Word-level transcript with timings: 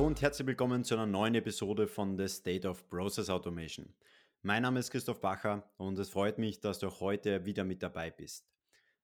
Hallo 0.00 0.08
und 0.08 0.22
herzlich 0.22 0.46
willkommen 0.46 0.82
zu 0.82 0.94
einer 0.94 1.04
neuen 1.04 1.34
Episode 1.34 1.86
von 1.86 2.16
The 2.16 2.26
State 2.26 2.66
of 2.66 2.88
Process 2.88 3.28
Automation. 3.28 3.92
Mein 4.40 4.62
Name 4.62 4.80
ist 4.80 4.90
Christoph 4.90 5.20
Bacher 5.20 5.70
und 5.76 5.98
es 5.98 6.08
freut 6.08 6.38
mich, 6.38 6.58
dass 6.58 6.78
du 6.78 6.86
auch 6.86 7.00
heute 7.00 7.44
wieder 7.44 7.64
mit 7.64 7.82
dabei 7.82 8.10
bist. 8.10 8.50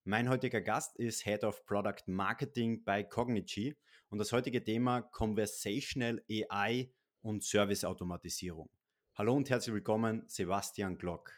Mein 0.05 0.31
heutiger 0.31 0.63
Gast 0.63 0.97
ist 0.97 1.23
Head 1.25 1.45
of 1.45 1.67
Product 1.67 2.05
Marketing 2.07 2.83
bei 2.83 3.03
Cognigy 3.03 3.77
und 4.09 4.17
das 4.17 4.33
heutige 4.33 4.65
Thema 4.65 5.03
Conversational 5.03 6.25
AI 6.31 6.91
und 7.21 7.45
Serviceautomatisierung. 7.45 8.71
Hallo 9.17 9.35
und 9.35 9.51
herzlich 9.51 9.75
willkommen, 9.75 10.23
Sebastian 10.29 10.97
Glock. 10.97 11.31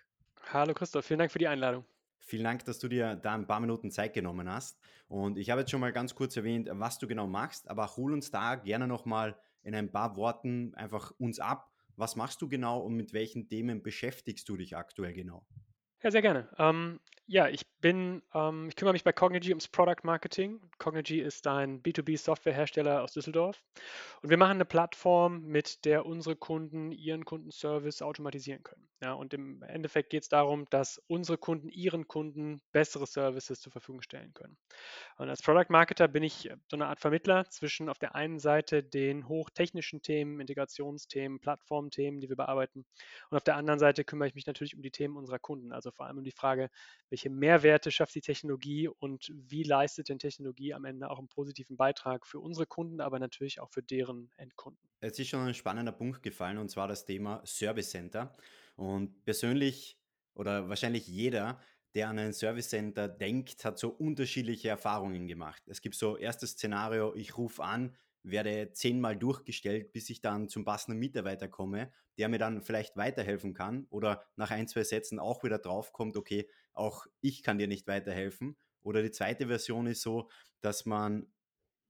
Hallo 0.52 0.72
Christoph, 0.72 1.04
vielen 1.04 1.18
Dank 1.18 1.32
für 1.32 1.40
die 1.40 1.48
Einladung. 1.48 1.84
Vielen 2.20 2.44
Dank, 2.44 2.64
dass 2.64 2.78
du 2.78 2.86
dir 2.86 3.16
da 3.16 3.34
ein 3.34 3.48
paar 3.48 3.58
Minuten 3.58 3.90
Zeit 3.90 4.12
genommen 4.12 4.48
hast. 4.48 4.78
Und 5.08 5.36
ich 5.36 5.50
habe 5.50 5.62
jetzt 5.62 5.70
schon 5.72 5.80
mal 5.80 5.92
ganz 5.92 6.14
kurz 6.14 6.36
erwähnt, 6.36 6.68
was 6.70 7.00
du 7.00 7.08
genau 7.08 7.26
machst, 7.26 7.68
aber 7.68 7.96
hol 7.96 8.12
uns 8.12 8.30
da 8.30 8.54
gerne 8.54 8.86
nochmal 8.86 9.36
in 9.68 9.74
ein 9.74 9.92
paar 9.92 10.16
Worten 10.16 10.74
einfach 10.74 11.12
uns 11.18 11.38
ab. 11.38 11.70
Was 11.96 12.16
machst 12.16 12.42
du 12.42 12.48
genau 12.48 12.80
und 12.80 12.94
mit 12.94 13.12
welchen 13.12 13.48
Themen 13.48 13.82
beschäftigst 13.82 14.48
du 14.48 14.56
dich 14.56 14.76
aktuell 14.76 15.12
genau? 15.12 15.46
Ja, 16.02 16.10
sehr 16.10 16.22
gerne. 16.22 16.48
Ähm, 16.58 17.00
ja, 17.28 17.46
ich 17.48 17.66
bin, 17.80 18.22
ähm, 18.34 18.68
ich 18.68 18.76
kümmere 18.76 18.94
mich 18.94 19.04
bei 19.04 19.12
Cognigy 19.12 19.50
ums 19.50 19.68
Product 19.68 20.02
Marketing. 20.02 20.60
Cognigy 20.78 21.20
ist 21.20 21.46
ein 21.46 21.82
B2B-Softwarehersteller 21.82 23.02
aus 23.02 23.12
Düsseldorf. 23.12 23.62
Und 24.22 24.30
wir 24.30 24.38
machen 24.38 24.52
eine 24.52 24.64
Plattform, 24.64 25.42
mit 25.42 25.84
der 25.84 26.06
unsere 26.06 26.36
Kunden 26.36 26.90
ihren 26.90 27.26
Kundenservice 27.26 28.02
automatisieren 28.02 28.62
können. 28.62 28.88
Ja, 29.00 29.12
und 29.12 29.32
im 29.32 29.62
Endeffekt 29.62 30.10
geht 30.10 30.24
es 30.24 30.28
darum, 30.28 30.64
dass 30.70 31.00
unsere 31.06 31.38
Kunden 31.38 31.68
ihren 31.68 32.08
Kunden 32.08 32.60
bessere 32.72 33.06
Services 33.06 33.60
zur 33.60 33.70
Verfügung 33.70 34.02
stellen 34.02 34.34
können. 34.34 34.56
Und 35.18 35.28
als 35.28 35.40
Product 35.40 35.66
Marketer 35.68 36.08
bin 36.08 36.24
ich 36.24 36.50
so 36.68 36.76
eine 36.76 36.86
Art 36.86 36.98
Vermittler 36.98 37.48
zwischen 37.48 37.88
auf 37.88 37.98
der 37.98 38.16
einen 38.16 38.40
Seite 38.40 38.82
den 38.82 39.28
hochtechnischen 39.28 40.02
Themen, 40.02 40.40
Integrationsthemen, 40.40 41.38
Plattformthemen, 41.38 42.20
die 42.20 42.28
wir 42.28 42.36
bearbeiten. 42.36 42.84
Und 43.30 43.36
auf 43.36 43.44
der 43.44 43.54
anderen 43.54 43.78
Seite 43.78 44.02
kümmere 44.04 44.28
ich 44.28 44.34
mich 44.34 44.46
natürlich 44.46 44.74
um 44.74 44.82
die 44.82 44.90
Themen 44.90 45.16
unserer 45.16 45.38
Kunden. 45.38 45.72
Also 45.72 45.92
vor 45.92 46.06
allem 46.06 46.18
um 46.18 46.24
die 46.24 46.32
Frage, 46.32 46.68
welche 47.08 47.17
Mehrwerte 47.26 47.90
schafft 47.90 48.14
die 48.14 48.20
Technologie 48.20 48.88
und 48.88 49.32
wie 49.34 49.62
leistet 49.62 50.08
denn 50.08 50.18
Technologie 50.18 50.74
am 50.74 50.84
Ende 50.84 51.10
auch 51.10 51.18
einen 51.18 51.28
positiven 51.28 51.76
Beitrag 51.76 52.26
für 52.26 52.40
unsere 52.40 52.66
Kunden, 52.66 53.00
aber 53.00 53.18
natürlich 53.18 53.60
auch 53.60 53.70
für 53.70 53.82
deren 53.82 54.30
Endkunden. 54.36 54.88
Es 55.00 55.18
ist 55.18 55.28
schon 55.28 55.46
ein 55.46 55.54
spannender 55.54 55.92
Punkt 55.92 56.22
gefallen 56.22 56.58
und 56.58 56.70
zwar 56.70 56.88
das 56.88 57.04
Thema 57.04 57.42
Service 57.44 57.90
Center. 57.90 58.36
Und 58.76 59.24
persönlich 59.24 59.98
oder 60.34 60.68
wahrscheinlich 60.68 61.06
jeder, 61.08 61.60
der 61.94 62.08
an 62.08 62.18
ein 62.18 62.32
Service 62.32 62.68
Center 62.68 63.08
denkt, 63.08 63.64
hat 63.64 63.78
so 63.78 63.88
unterschiedliche 63.88 64.68
Erfahrungen 64.68 65.26
gemacht. 65.26 65.62
Es 65.66 65.80
gibt 65.80 65.96
so 65.96 66.16
erstes 66.16 66.52
Szenario, 66.52 67.14
ich 67.14 67.36
rufe 67.36 67.62
an, 67.64 67.96
werde 68.22 68.72
zehnmal 68.72 69.16
durchgestellt, 69.16 69.92
bis 69.92 70.10
ich 70.10 70.20
dann 70.20 70.48
zum 70.48 70.64
passenden 70.64 70.98
Mitarbeiter 70.98 71.48
komme, 71.48 71.92
der 72.18 72.28
mir 72.28 72.38
dann 72.38 72.62
vielleicht 72.62 72.96
weiterhelfen 72.96 73.54
kann 73.54 73.86
oder 73.90 74.24
nach 74.36 74.50
ein, 74.50 74.68
zwei 74.68 74.84
Sätzen 74.84 75.18
auch 75.18 75.44
wieder 75.44 75.58
draufkommt, 75.58 76.16
okay, 76.16 76.48
auch 76.72 77.06
ich 77.20 77.42
kann 77.42 77.58
dir 77.58 77.68
nicht 77.68 77.86
weiterhelfen. 77.86 78.56
Oder 78.82 79.02
die 79.02 79.10
zweite 79.10 79.48
Version 79.48 79.86
ist 79.86 80.02
so, 80.02 80.30
dass 80.60 80.86
man 80.86 81.26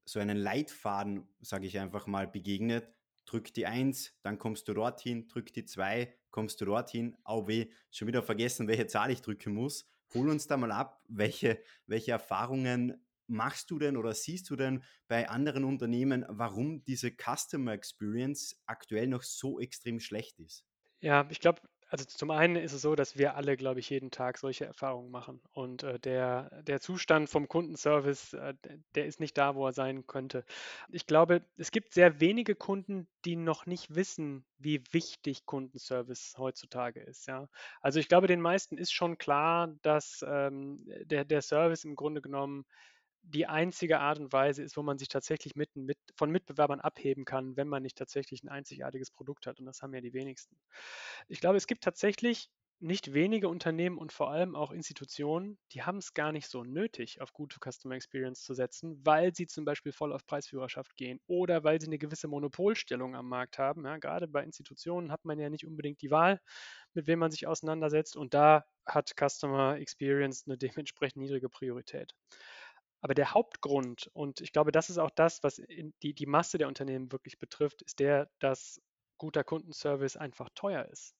so 0.04 0.20
einen 0.20 0.36
Leitfaden, 0.36 1.28
sage 1.40 1.66
ich 1.66 1.78
einfach 1.78 2.06
mal, 2.06 2.26
begegnet. 2.26 2.88
Drück 3.26 3.52
die 3.52 3.66
1, 3.66 4.14
dann 4.22 4.38
kommst 4.38 4.68
du 4.68 4.74
dorthin, 4.74 5.28
drück 5.28 5.52
die 5.52 5.66
2, 5.66 6.14
kommst 6.30 6.60
du 6.60 6.64
dorthin. 6.64 7.16
Au 7.24 7.46
weh, 7.46 7.70
schon 7.90 8.08
wieder 8.08 8.22
vergessen, 8.22 8.68
welche 8.68 8.86
Zahl 8.86 9.10
ich 9.10 9.20
drücken 9.20 9.52
muss. 9.52 9.86
Hol 10.14 10.30
uns 10.30 10.46
da 10.46 10.56
mal 10.56 10.72
ab, 10.72 11.02
welche, 11.08 11.62
welche 11.86 12.12
Erfahrungen 12.12 13.06
machst 13.28 13.70
du 13.70 13.78
denn 13.78 13.96
oder 13.96 14.14
siehst 14.14 14.50
du 14.50 14.56
denn 14.56 14.82
bei 15.06 15.28
anderen 15.28 15.64
Unternehmen, 15.64 16.24
warum 16.28 16.84
diese 16.84 17.10
Customer 17.10 17.72
Experience 17.72 18.60
aktuell 18.66 19.06
noch 19.06 19.22
so 19.22 19.60
extrem 19.60 20.00
schlecht 20.00 20.38
ist? 20.40 20.64
Ja, 21.00 21.26
ich 21.30 21.40
glaube, 21.40 21.62
also 21.90 22.04
zum 22.04 22.30
einen 22.30 22.56
ist 22.56 22.72
es 22.74 22.82
so, 22.82 22.94
dass 22.94 23.16
wir 23.16 23.34
alle, 23.34 23.56
glaube 23.56 23.80
ich, 23.80 23.88
jeden 23.88 24.10
Tag 24.10 24.36
solche 24.36 24.66
Erfahrungen 24.66 25.10
machen. 25.10 25.40
Und 25.52 25.84
äh, 25.84 25.98
der, 25.98 26.62
der 26.62 26.80
Zustand 26.80 27.30
vom 27.30 27.48
Kundenservice, 27.48 28.34
äh, 28.34 28.54
der 28.94 29.06
ist 29.06 29.20
nicht 29.20 29.38
da, 29.38 29.54
wo 29.54 29.66
er 29.66 29.72
sein 29.72 30.06
könnte. 30.06 30.44
Ich 30.90 31.06
glaube, 31.06 31.46
es 31.56 31.70
gibt 31.70 31.94
sehr 31.94 32.20
wenige 32.20 32.54
Kunden, 32.54 33.08
die 33.24 33.36
noch 33.36 33.64
nicht 33.64 33.94
wissen, 33.94 34.44
wie 34.58 34.82
wichtig 34.92 35.46
Kundenservice 35.46 36.34
heutzutage 36.36 37.00
ist. 37.00 37.26
Ja. 37.26 37.48
Also 37.80 38.00
ich 38.00 38.08
glaube, 38.08 38.26
den 38.26 38.40
meisten 38.42 38.76
ist 38.76 38.92
schon 38.92 39.16
klar, 39.16 39.74
dass 39.80 40.22
ähm, 40.28 40.84
der, 41.04 41.24
der 41.24 41.40
Service 41.40 41.84
im 41.84 41.96
Grunde 41.96 42.20
genommen 42.20 42.66
die 43.22 43.46
einzige 43.46 44.00
Art 44.00 44.18
und 44.18 44.32
Weise 44.32 44.62
ist, 44.62 44.76
wo 44.76 44.82
man 44.82 44.98
sich 44.98 45.08
tatsächlich 45.08 45.54
mit, 45.56 45.74
mit, 45.76 45.98
von 46.16 46.30
Mitbewerbern 46.30 46.80
abheben 46.80 47.24
kann, 47.24 47.56
wenn 47.56 47.68
man 47.68 47.82
nicht 47.82 47.98
tatsächlich 47.98 48.42
ein 48.42 48.48
einzigartiges 48.48 49.10
Produkt 49.10 49.46
hat. 49.46 49.60
Und 49.60 49.66
das 49.66 49.82
haben 49.82 49.94
ja 49.94 50.00
die 50.00 50.14
wenigsten. 50.14 50.56
Ich 51.28 51.40
glaube, 51.40 51.56
es 51.56 51.66
gibt 51.66 51.84
tatsächlich 51.84 52.50
nicht 52.80 53.12
wenige 53.12 53.48
Unternehmen 53.48 53.98
und 53.98 54.12
vor 54.12 54.30
allem 54.30 54.54
auch 54.54 54.70
Institutionen, 54.70 55.58
die 55.72 55.82
haben 55.82 55.98
es 55.98 56.14
gar 56.14 56.30
nicht 56.30 56.48
so 56.48 56.62
nötig, 56.62 57.20
auf 57.20 57.32
gute 57.32 57.58
Customer 57.58 57.96
Experience 57.96 58.44
zu 58.44 58.54
setzen, 58.54 59.04
weil 59.04 59.34
sie 59.34 59.48
zum 59.48 59.64
Beispiel 59.64 59.90
voll 59.92 60.12
auf 60.12 60.24
Preisführerschaft 60.26 60.96
gehen 60.96 61.18
oder 61.26 61.64
weil 61.64 61.80
sie 61.80 61.88
eine 61.88 61.98
gewisse 61.98 62.28
Monopolstellung 62.28 63.16
am 63.16 63.28
Markt 63.28 63.58
haben. 63.58 63.84
Ja, 63.84 63.96
gerade 63.98 64.28
bei 64.28 64.44
Institutionen 64.44 65.10
hat 65.10 65.24
man 65.24 65.40
ja 65.40 65.50
nicht 65.50 65.66
unbedingt 65.66 66.02
die 66.02 66.12
Wahl, 66.12 66.40
mit 66.94 67.08
wem 67.08 67.18
man 67.18 67.32
sich 67.32 67.48
auseinandersetzt 67.48 68.16
und 68.16 68.32
da 68.34 68.64
hat 68.86 69.12
Customer 69.18 69.76
Experience 69.78 70.44
eine 70.46 70.56
dementsprechend 70.56 71.16
niedrige 71.22 71.48
Priorität. 71.48 72.14
Aber 73.00 73.14
der 73.14 73.32
Hauptgrund, 73.34 74.10
und 74.12 74.40
ich 74.40 74.52
glaube, 74.52 74.72
das 74.72 74.90
ist 74.90 74.98
auch 74.98 75.10
das, 75.10 75.42
was 75.42 75.62
die, 76.02 76.14
die 76.14 76.26
Masse 76.26 76.58
der 76.58 76.68
Unternehmen 76.68 77.12
wirklich 77.12 77.38
betrifft, 77.38 77.82
ist 77.82 78.00
der, 78.00 78.30
dass 78.38 78.80
guter 79.18 79.44
Kundenservice 79.44 80.16
einfach 80.16 80.48
teuer 80.54 80.86
ist. 80.86 81.14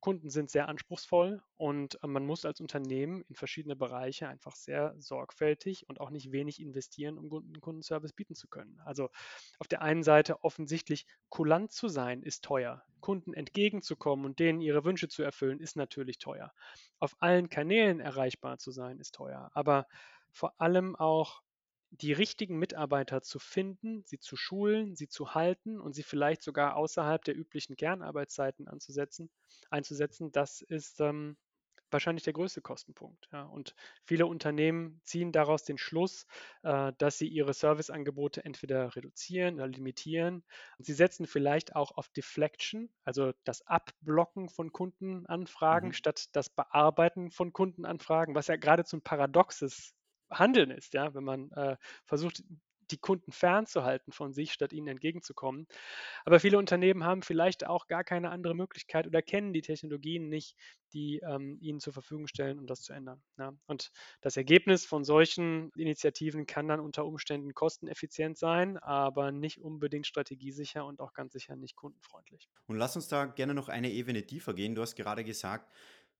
Kunden 0.00 0.30
sind 0.30 0.50
sehr 0.50 0.68
anspruchsvoll 0.68 1.42
und 1.56 2.02
äh, 2.02 2.06
man 2.06 2.24
muss 2.24 2.46
als 2.46 2.60
Unternehmen 2.60 3.22
in 3.28 3.34
verschiedene 3.34 3.76
Bereiche 3.76 4.28
einfach 4.28 4.56
sehr 4.56 4.94
sorgfältig 4.98 5.86
und 5.88 6.00
auch 6.00 6.10
nicht 6.10 6.32
wenig 6.32 6.60
investieren, 6.60 7.18
um 7.18 7.28
guten 7.28 7.60
Kundenservice 7.60 8.14
bieten 8.14 8.34
zu 8.34 8.48
können. 8.48 8.80
Also 8.84 9.10
auf 9.58 9.68
der 9.68 9.82
einen 9.82 10.02
Seite 10.02 10.42
offensichtlich 10.42 11.06
kulant 11.28 11.72
zu 11.72 11.88
sein 11.88 12.22
ist 12.22 12.44
teuer. 12.44 12.82
Kunden 13.00 13.34
entgegenzukommen 13.34 14.24
und 14.24 14.38
denen 14.38 14.60
ihre 14.60 14.84
Wünsche 14.84 15.08
zu 15.08 15.22
erfüllen 15.22 15.60
ist 15.60 15.76
natürlich 15.76 16.18
teuer. 16.18 16.52
Auf 16.98 17.16
allen 17.18 17.50
Kanälen 17.50 18.00
erreichbar 18.00 18.58
zu 18.58 18.70
sein 18.70 18.98
ist 18.98 19.14
teuer. 19.14 19.50
Aber 19.54 19.86
vor 20.32 20.60
allem 20.60 20.96
auch 20.96 21.42
die 21.90 22.12
richtigen 22.12 22.58
Mitarbeiter 22.58 23.20
zu 23.22 23.38
finden, 23.38 24.04
sie 24.04 24.20
zu 24.20 24.36
schulen, 24.36 24.94
sie 24.94 25.08
zu 25.08 25.34
halten 25.34 25.80
und 25.80 25.92
sie 25.92 26.04
vielleicht 26.04 26.42
sogar 26.42 26.76
außerhalb 26.76 27.24
der 27.24 27.36
üblichen 27.36 27.76
Kernarbeitszeiten 27.76 28.68
anzusetzen, 28.68 29.28
einzusetzen, 29.70 30.30
das 30.30 30.62
ist 30.62 31.00
ähm, 31.00 31.36
wahrscheinlich 31.92 32.22
der 32.22 32.32
größte 32.32 32.60
Kostenpunkt. 32.60 33.28
Ja. 33.32 33.42
Und 33.42 33.74
viele 34.04 34.26
Unternehmen 34.26 35.00
ziehen 35.04 35.32
daraus 35.32 35.64
den 35.64 35.78
Schluss, 35.78 36.26
äh, 36.62 36.92
dass 36.98 37.18
sie 37.18 37.26
ihre 37.26 37.52
Serviceangebote 37.52 38.44
entweder 38.44 38.94
reduzieren 38.94 39.56
oder 39.56 39.66
limitieren. 39.68 40.44
Und 40.78 40.84
sie 40.84 40.92
setzen 40.92 41.26
vielleicht 41.26 41.74
auch 41.76 41.96
auf 41.96 42.08
Deflection, 42.10 42.90
also 43.04 43.32
das 43.44 43.66
Abblocken 43.66 44.48
von 44.48 44.72
Kundenanfragen 44.72 45.88
mhm. 45.88 45.94
statt 45.94 46.28
das 46.32 46.48
Bearbeiten 46.48 47.30
von 47.30 47.52
Kundenanfragen, 47.52 48.34
was 48.34 48.46
ja 48.46 48.56
geradezu 48.56 48.96
ein 48.96 49.02
paradoxes 49.02 49.94
Handeln 50.30 50.70
ist, 50.70 50.94
ja, 50.94 51.14
wenn 51.14 51.24
man 51.24 51.50
äh, 51.52 51.76
versucht, 52.04 52.42
die 52.90 52.98
Kunden 52.98 53.32
fernzuhalten 53.32 54.12
von 54.12 54.32
sich, 54.32 54.52
statt 54.52 54.72
ihnen 54.72 54.88
entgegenzukommen. 54.88 55.66
Aber 56.24 56.40
viele 56.40 56.58
Unternehmen 56.58 57.04
haben 57.04 57.22
vielleicht 57.22 57.66
auch 57.66 57.86
gar 57.86 58.04
keine 58.04 58.30
andere 58.30 58.54
Möglichkeit 58.54 59.06
oder 59.06 59.22
kennen 59.22 59.52
die 59.52 59.62
Technologien 59.62 60.28
nicht, 60.28 60.56
die 60.92 61.20
ähm, 61.20 61.58
ihnen 61.60 61.80
zur 61.80 61.92
Verfügung 61.92 62.26
stellen, 62.26 62.58
um 62.58 62.66
das 62.66 62.82
zu 62.82 62.92
ändern. 62.92 63.22
Ja. 63.38 63.52
Und 63.66 63.90
das 64.20 64.36
Ergebnis 64.36 64.84
von 64.84 65.04
solchen 65.04 65.70
Initiativen 65.76 66.46
kann 66.46 66.68
dann 66.68 66.80
unter 66.80 67.06
Umständen 67.06 67.54
kosteneffizient 67.54 68.38
sein, 68.38 68.76
aber 68.78 69.30
nicht 69.30 69.60
unbedingt 69.60 70.06
strategiesicher 70.06 70.84
und 70.84 71.00
auch 71.00 71.12
ganz 71.12 71.32
sicher 71.32 71.56
nicht 71.56 71.76
kundenfreundlich. 71.76 72.48
Und 72.66 72.76
lass 72.76 72.96
uns 72.96 73.08
da 73.08 73.26
gerne 73.26 73.54
noch 73.54 73.68
eine 73.68 73.90
Ebene 73.90 74.26
tiefer 74.26 74.54
gehen. 74.54 74.74
Du 74.74 74.82
hast 74.82 74.96
gerade 74.96 75.24
gesagt, 75.24 75.72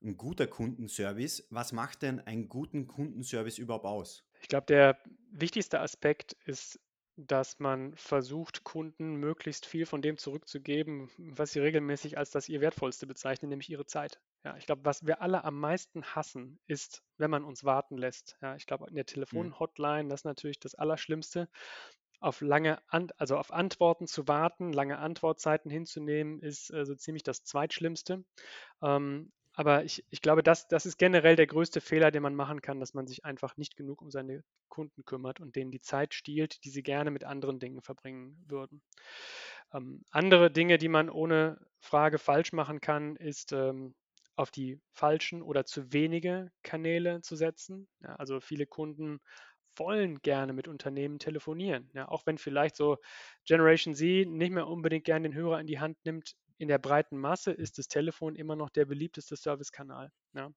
ein 0.03 0.17
guter 0.17 0.47
Kundenservice. 0.47 1.47
Was 1.51 1.73
macht 1.73 2.03
denn 2.03 2.21
einen 2.21 2.49
guten 2.49 2.87
Kundenservice 2.87 3.59
überhaupt 3.59 3.85
aus? 3.85 4.25
Ich 4.41 4.49
glaube, 4.49 4.67
der 4.67 4.99
wichtigste 5.31 5.81
Aspekt 5.81 6.37
ist, 6.45 6.81
dass 7.17 7.59
man 7.59 7.95
versucht, 7.97 8.65
Kunden 8.65 9.17
möglichst 9.17 9.67
viel 9.67 9.85
von 9.85 10.01
dem 10.01 10.17
zurückzugeben, 10.17 11.11
was 11.19 11.53
sie 11.53 11.61
regelmäßig 11.61 12.17
als 12.17 12.31
das 12.31 12.49
ihr 12.49 12.61
Wertvollste 12.61 13.07
bezeichnen, 13.07 13.51
nämlich 13.51 13.69
ihre 13.71 13.85
Zeit. 13.85 14.21
Ja, 14.45 14.57
ich 14.57 14.65
glaube, 14.65 14.85
was 14.85 15.07
wir 15.07 15.21
alle 15.21 15.45
am 15.45 15.59
meisten 15.61 16.03
hassen, 16.03 16.59
ist, 16.67 17.03
wenn 17.19 17.31
man 17.31 17.45
uns 17.45 17.65
warten 17.65 17.99
lässt. 17.99 18.39
Ja, 18.41 18.57
ich 18.57 18.67
glaube, 18.67 18.87
in 18.89 18.95
der 18.95 19.05
mhm. 19.05 19.09
Telefonhotline, 19.09 20.09
das 20.09 20.21
ist 20.21 20.25
natürlich 20.25 20.61
das 20.61 20.75
Allerschlimmste. 20.75 21.49
Auf 22.21 22.41
lange, 22.41 22.79
An 22.89 23.09
also 23.17 23.37
auf 23.37 23.53
Antworten 23.53 24.07
zu 24.07 24.29
warten, 24.29 24.73
lange 24.73 24.99
Antwortzeiten 24.99 25.71
hinzunehmen, 25.71 26.41
ist 26.41 26.71
äh, 26.71 26.85
so 26.85 26.95
ziemlich 26.95 27.23
das 27.23 27.45
Zweitschlimmste. 27.45 28.25
Ähm, 28.83 29.33
Aber 29.61 29.85
ich, 29.85 30.03
ich 30.09 30.23
glaube, 30.23 30.43
das, 30.43 30.69
das 30.69 30.87
ist 30.87 30.97
generell 30.97 31.37
der 31.37 31.47
größte 31.47 31.83
Fehler, 31.83 32.11
den 32.11 32.23
man 32.23 32.35
machen 32.35 32.63
kann, 32.63 32.81
dass 32.81 32.95
man 32.95 33.07
sich 33.07 33.27
einfach 33.27 33.59
nicht 33.59 33.77
genug 33.77 34.01
um 34.01 34.11
seine 34.11 34.43
Kunden 34.71 35.05
kümmert 35.05 35.39
und 35.39 35.55
denen 35.55 35.71
die 35.71 35.83
Zeit 35.83 36.15
stiehlt, 36.15 36.65
die 36.65 36.71
sie 36.71 36.83
gerne 36.83 37.11
mit 37.11 37.25
anderen 37.25 37.59
Dingen 37.59 37.83
verbringen 37.83 38.43
würden. 38.49 38.81
Ähm, 39.75 40.03
andere 40.13 40.51
Dinge, 40.51 40.79
die 40.79 40.89
man 40.89 41.11
ohne 41.11 41.59
Frage 41.79 42.19
falsch 42.19 42.55
machen 42.55 42.81
kann, 42.81 43.17
ist 43.17 43.53
ähm, 43.53 43.95
auf 44.35 44.51
die 44.51 44.81
falschen 44.93 45.43
oder 45.43 45.67
zu 45.67 45.93
wenige 45.93 46.51
Kanäle 46.63 47.21
zu 47.21 47.37
setzen. 47.37 47.87
Ja, 48.03 48.17
also 48.17 48.41
viele 48.41 48.67
Kunden 48.67 49.21
wollen 49.77 50.23
gerne 50.23 50.55
mit 50.55 50.69
Unternehmen 50.69 51.19
telefonieren. 51.19 51.91
Ja, 51.93 52.09
auch 52.09 52.25
wenn 52.25 52.39
vielleicht 52.39 52.77
so 52.77 52.97
Generation 53.45 53.95
Z 53.95 54.27
nicht 54.27 54.53
mehr 54.53 54.67
unbedingt 54.69 55.05
gerne 55.05 55.29
den 55.29 55.37
Hörer 55.37 55.61
in 55.61 55.67
die 55.67 55.81
Hand 55.81 55.99
nimmt, 56.07 56.35
in 56.61 56.69
der 56.69 56.79
breiten 56.79 57.17
Masse 57.17 57.53
ist 57.53 57.79
das 57.79 57.89
Telefon 57.89 58.37
immer 58.37 58.55
noch 58.55 58.69
der 58.69 58.85
beliebteste 58.85 59.35
Servicekanal. 59.35 60.13
Ja. 60.35 60.53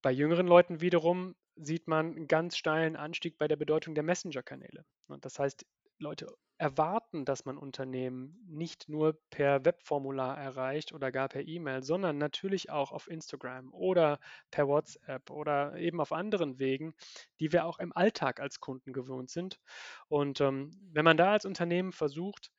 Bei 0.00 0.12
jüngeren 0.12 0.46
Leuten 0.46 0.80
wiederum 0.80 1.34
sieht 1.56 1.88
man 1.88 2.14
einen 2.14 2.28
ganz 2.28 2.56
steilen 2.56 2.94
Anstieg 2.94 3.36
bei 3.36 3.48
der 3.48 3.56
Bedeutung 3.56 3.96
der 3.96 4.04
Messenger-Kanäle. 4.04 4.84
Das 5.20 5.40
heißt, 5.40 5.66
Leute 5.98 6.28
erwarten, 6.56 7.24
dass 7.24 7.44
man 7.44 7.58
Unternehmen 7.58 8.44
nicht 8.46 8.88
nur 8.88 9.18
per 9.30 9.64
Webformular 9.64 10.38
erreicht 10.38 10.92
oder 10.92 11.10
gar 11.10 11.28
per 11.28 11.42
E-Mail, 11.42 11.82
sondern 11.82 12.16
natürlich 12.16 12.70
auch 12.70 12.92
auf 12.92 13.08
Instagram 13.10 13.74
oder 13.74 14.20
per 14.52 14.68
WhatsApp 14.68 15.30
oder 15.30 15.76
eben 15.76 16.00
auf 16.00 16.12
anderen 16.12 16.60
Wegen, 16.60 16.94
die 17.40 17.52
wir 17.52 17.66
auch 17.66 17.80
im 17.80 17.92
Alltag 17.92 18.38
als 18.38 18.60
Kunden 18.60 18.92
gewohnt 18.92 19.30
sind. 19.30 19.58
Und 20.06 20.40
ähm, 20.40 20.70
wenn 20.92 21.04
man 21.04 21.16
da 21.16 21.32
als 21.32 21.44
Unternehmen 21.44 21.90
versucht, 21.90 22.52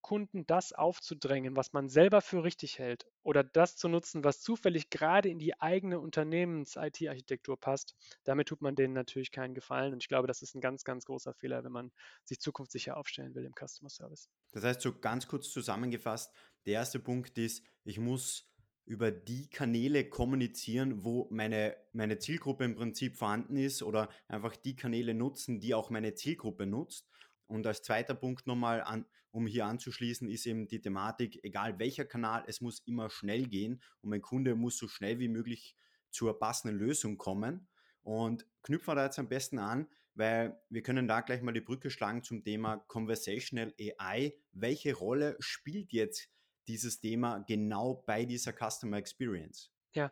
Kunden 0.00 0.46
das 0.46 0.72
aufzudrängen, 0.72 1.56
was 1.56 1.72
man 1.72 1.88
selber 1.88 2.20
für 2.20 2.44
richtig 2.44 2.78
hält 2.78 3.06
oder 3.22 3.44
das 3.44 3.76
zu 3.76 3.88
nutzen, 3.88 4.24
was 4.24 4.40
zufällig 4.40 4.90
gerade 4.90 5.28
in 5.28 5.38
die 5.38 5.60
eigene 5.60 6.00
Unternehmens-IT-Architektur 6.00 7.58
passt, 7.58 7.94
damit 8.24 8.48
tut 8.48 8.62
man 8.62 8.74
denen 8.74 8.94
natürlich 8.94 9.30
keinen 9.30 9.54
Gefallen. 9.54 9.92
Und 9.92 10.02
ich 10.02 10.08
glaube, 10.08 10.28
das 10.28 10.42
ist 10.42 10.54
ein 10.54 10.60
ganz, 10.60 10.84
ganz 10.84 11.04
großer 11.04 11.34
Fehler, 11.34 11.64
wenn 11.64 11.72
man 11.72 11.92
sich 12.24 12.40
zukunftssicher 12.40 12.96
aufstellen 12.96 13.34
will 13.34 13.44
im 13.44 13.54
Customer 13.54 13.90
Service. 13.90 14.28
Das 14.52 14.64
heißt, 14.64 14.80
so 14.80 14.98
ganz 14.98 15.26
kurz 15.26 15.50
zusammengefasst, 15.50 16.34
der 16.66 16.74
erste 16.74 16.98
Punkt 16.98 17.36
ist, 17.38 17.64
ich 17.84 17.98
muss 17.98 18.48
über 18.88 19.10
die 19.10 19.50
Kanäle 19.50 20.08
kommunizieren, 20.08 21.04
wo 21.04 21.28
meine, 21.30 21.76
meine 21.92 22.18
Zielgruppe 22.18 22.64
im 22.64 22.74
Prinzip 22.74 23.16
vorhanden 23.16 23.56
ist 23.56 23.82
oder 23.82 24.08
einfach 24.28 24.56
die 24.56 24.76
Kanäle 24.76 25.12
nutzen, 25.12 25.60
die 25.60 25.74
auch 25.74 25.90
meine 25.90 26.14
Zielgruppe 26.14 26.64
nutzt. 26.64 27.06
Und 27.46 27.66
als 27.66 27.82
zweiter 27.82 28.14
Punkt 28.14 28.46
nochmal, 28.46 28.80
an, 28.80 29.04
um 29.30 29.46
hier 29.46 29.66
anzuschließen, 29.66 30.28
ist 30.28 30.46
eben 30.46 30.68
die 30.68 30.80
Thematik, 30.80 31.42
egal 31.44 31.78
welcher 31.78 32.04
Kanal, 32.04 32.44
es 32.46 32.60
muss 32.60 32.80
immer 32.80 33.10
schnell 33.10 33.46
gehen 33.46 33.82
und 34.00 34.10
mein 34.10 34.22
Kunde 34.22 34.54
muss 34.54 34.78
so 34.78 34.88
schnell 34.88 35.18
wie 35.18 35.28
möglich 35.28 35.76
zur 36.10 36.38
passenden 36.38 36.78
Lösung 36.78 37.18
kommen. 37.18 37.68
Und 38.02 38.46
knüpfen 38.62 38.88
wir 38.88 38.94
da 38.94 39.04
jetzt 39.04 39.18
am 39.18 39.28
besten 39.28 39.58
an, 39.58 39.86
weil 40.14 40.58
wir 40.70 40.82
können 40.82 41.06
da 41.06 41.20
gleich 41.20 41.42
mal 41.42 41.52
die 41.52 41.60
Brücke 41.60 41.90
schlagen 41.90 42.22
zum 42.22 42.42
Thema 42.42 42.78
Conversational 42.88 43.74
AI. 43.78 44.34
Welche 44.52 44.94
Rolle 44.94 45.36
spielt 45.40 45.92
jetzt 45.92 46.28
dieses 46.66 47.00
Thema 47.00 47.38
genau 47.46 48.02
bei 48.06 48.24
dieser 48.24 48.52
Customer 48.52 48.96
Experience? 48.96 49.70
Ja, 49.92 50.10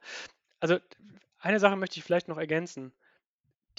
also 0.61 0.79
eine 1.39 1.61
Sache 1.61 1.77
möchte 1.77 1.99
ich 1.99 2.05
vielleicht 2.05 2.29
noch 2.29 2.39
ergänzen. 2.39 2.93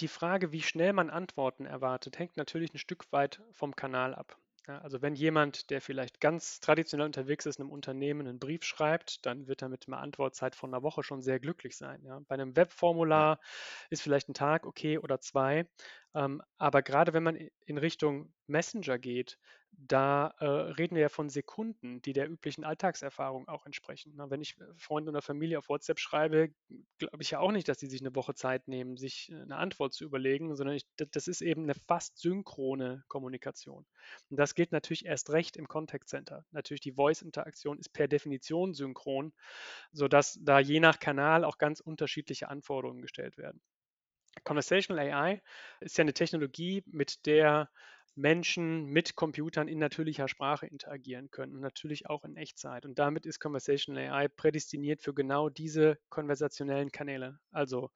Die 0.00 0.08
Frage, 0.08 0.52
wie 0.52 0.62
schnell 0.62 0.92
man 0.92 1.10
Antworten 1.10 1.66
erwartet, 1.66 2.18
hängt 2.18 2.36
natürlich 2.36 2.72
ein 2.72 2.78
Stück 2.78 3.10
weit 3.12 3.42
vom 3.52 3.74
Kanal 3.74 4.14
ab. 4.14 4.38
Ja, 4.68 4.78
also 4.80 5.00
wenn 5.00 5.14
jemand, 5.14 5.70
der 5.70 5.80
vielleicht 5.80 6.20
ganz 6.20 6.60
traditionell 6.60 7.06
unterwegs 7.06 7.46
ist, 7.46 7.58
einem 7.58 7.70
Unternehmen 7.70 8.26
einen 8.26 8.38
Brief 8.38 8.64
schreibt, 8.64 9.24
dann 9.24 9.48
wird 9.48 9.62
er 9.62 9.70
mit 9.70 9.88
einer 9.88 9.98
Antwortzeit 9.98 10.54
von 10.54 10.72
einer 10.74 10.82
Woche 10.82 11.02
schon 11.02 11.22
sehr 11.22 11.40
glücklich 11.40 11.74
sein. 11.78 12.04
Ja. 12.04 12.20
Bei 12.28 12.34
einem 12.34 12.54
Webformular 12.54 13.40
ist 13.88 14.02
vielleicht 14.02 14.28
ein 14.28 14.34
Tag 14.34 14.66
okay 14.66 14.98
oder 14.98 15.20
zwei. 15.20 15.66
Ähm, 16.14 16.42
aber 16.58 16.82
gerade 16.82 17.14
wenn 17.14 17.22
man 17.22 17.36
in 17.64 17.78
Richtung 17.78 18.34
Messenger 18.46 18.98
geht, 18.98 19.38
da 19.80 20.34
äh, 20.40 20.44
reden 20.44 20.96
wir 20.96 21.02
ja 21.02 21.08
von 21.08 21.28
Sekunden, 21.28 22.02
die 22.02 22.12
der 22.12 22.28
üblichen 22.28 22.64
Alltagserfahrung 22.64 23.46
auch 23.46 23.64
entsprechen. 23.64 24.12
Na, 24.16 24.28
wenn 24.28 24.40
ich 24.40 24.58
äh, 24.60 24.64
Freunde 24.76 25.10
oder 25.10 25.22
Familie 25.22 25.58
auf 25.58 25.68
WhatsApp 25.68 26.00
schreibe, 26.00 26.50
glaube 26.98 27.22
ich 27.22 27.30
ja 27.30 27.38
auch 27.38 27.52
nicht, 27.52 27.68
dass 27.68 27.78
die 27.78 27.86
sich 27.86 28.00
eine 28.00 28.14
Woche 28.16 28.34
Zeit 28.34 28.66
nehmen, 28.66 28.96
sich 28.96 29.30
äh, 29.30 29.36
eine 29.36 29.56
Antwort 29.56 29.94
zu 29.94 30.04
überlegen, 30.04 30.56
sondern 30.56 30.74
ich, 30.74 30.84
das 30.96 31.28
ist 31.28 31.42
eben 31.42 31.62
eine 31.62 31.74
fast 31.74 32.18
synchrone 32.18 33.04
Kommunikation. 33.06 33.86
Und 34.30 34.36
das 34.36 34.56
gilt 34.56 34.72
natürlich 34.72 35.06
erst 35.06 35.30
recht 35.30 35.56
im 35.56 35.68
Contact 35.68 36.08
Center. 36.08 36.44
Natürlich 36.50 36.80
die 36.80 36.92
Voice-Interaktion 36.92 37.78
ist 37.78 37.92
per 37.92 38.08
Definition 38.08 38.74
synchron, 38.74 39.32
sodass 39.92 40.40
da 40.42 40.58
je 40.58 40.80
nach 40.80 40.98
Kanal 40.98 41.44
auch 41.44 41.56
ganz 41.56 41.78
unterschiedliche 41.78 42.48
Anforderungen 42.48 43.00
gestellt 43.00 43.38
werden. 43.38 43.60
Conversational 44.44 45.08
AI 45.12 45.42
ist 45.80 45.98
ja 45.98 46.02
eine 46.02 46.14
Technologie, 46.14 46.82
mit 46.86 47.26
der 47.26 47.70
Menschen 48.18 48.86
mit 48.86 49.14
Computern 49.14 49.68
in 49.68 49.78
natürlicher 49.78 50.26
Sprache 50.26 50.66
interagieren 50.66 51.30
können 51.30 51.54
und 51.54 51.60
natürlich 51.60 52.10
auch 52.10 52.24
in 52.24 52.36
Echtzeit. 52.36 52.84
Und 52.84 52.98
damit 52.98 53.26
ist 53.26 53.38
Conversational 53.38 54.10
AI 54.10 54.28
prädestiniert 54.28 55.00
für 55.00 55.14
genau 55.14 55.48
diese 55.48 55.98
konversationellen 56.08 56.90
Kanäle, 56.90 57.38
also 57.52 57.90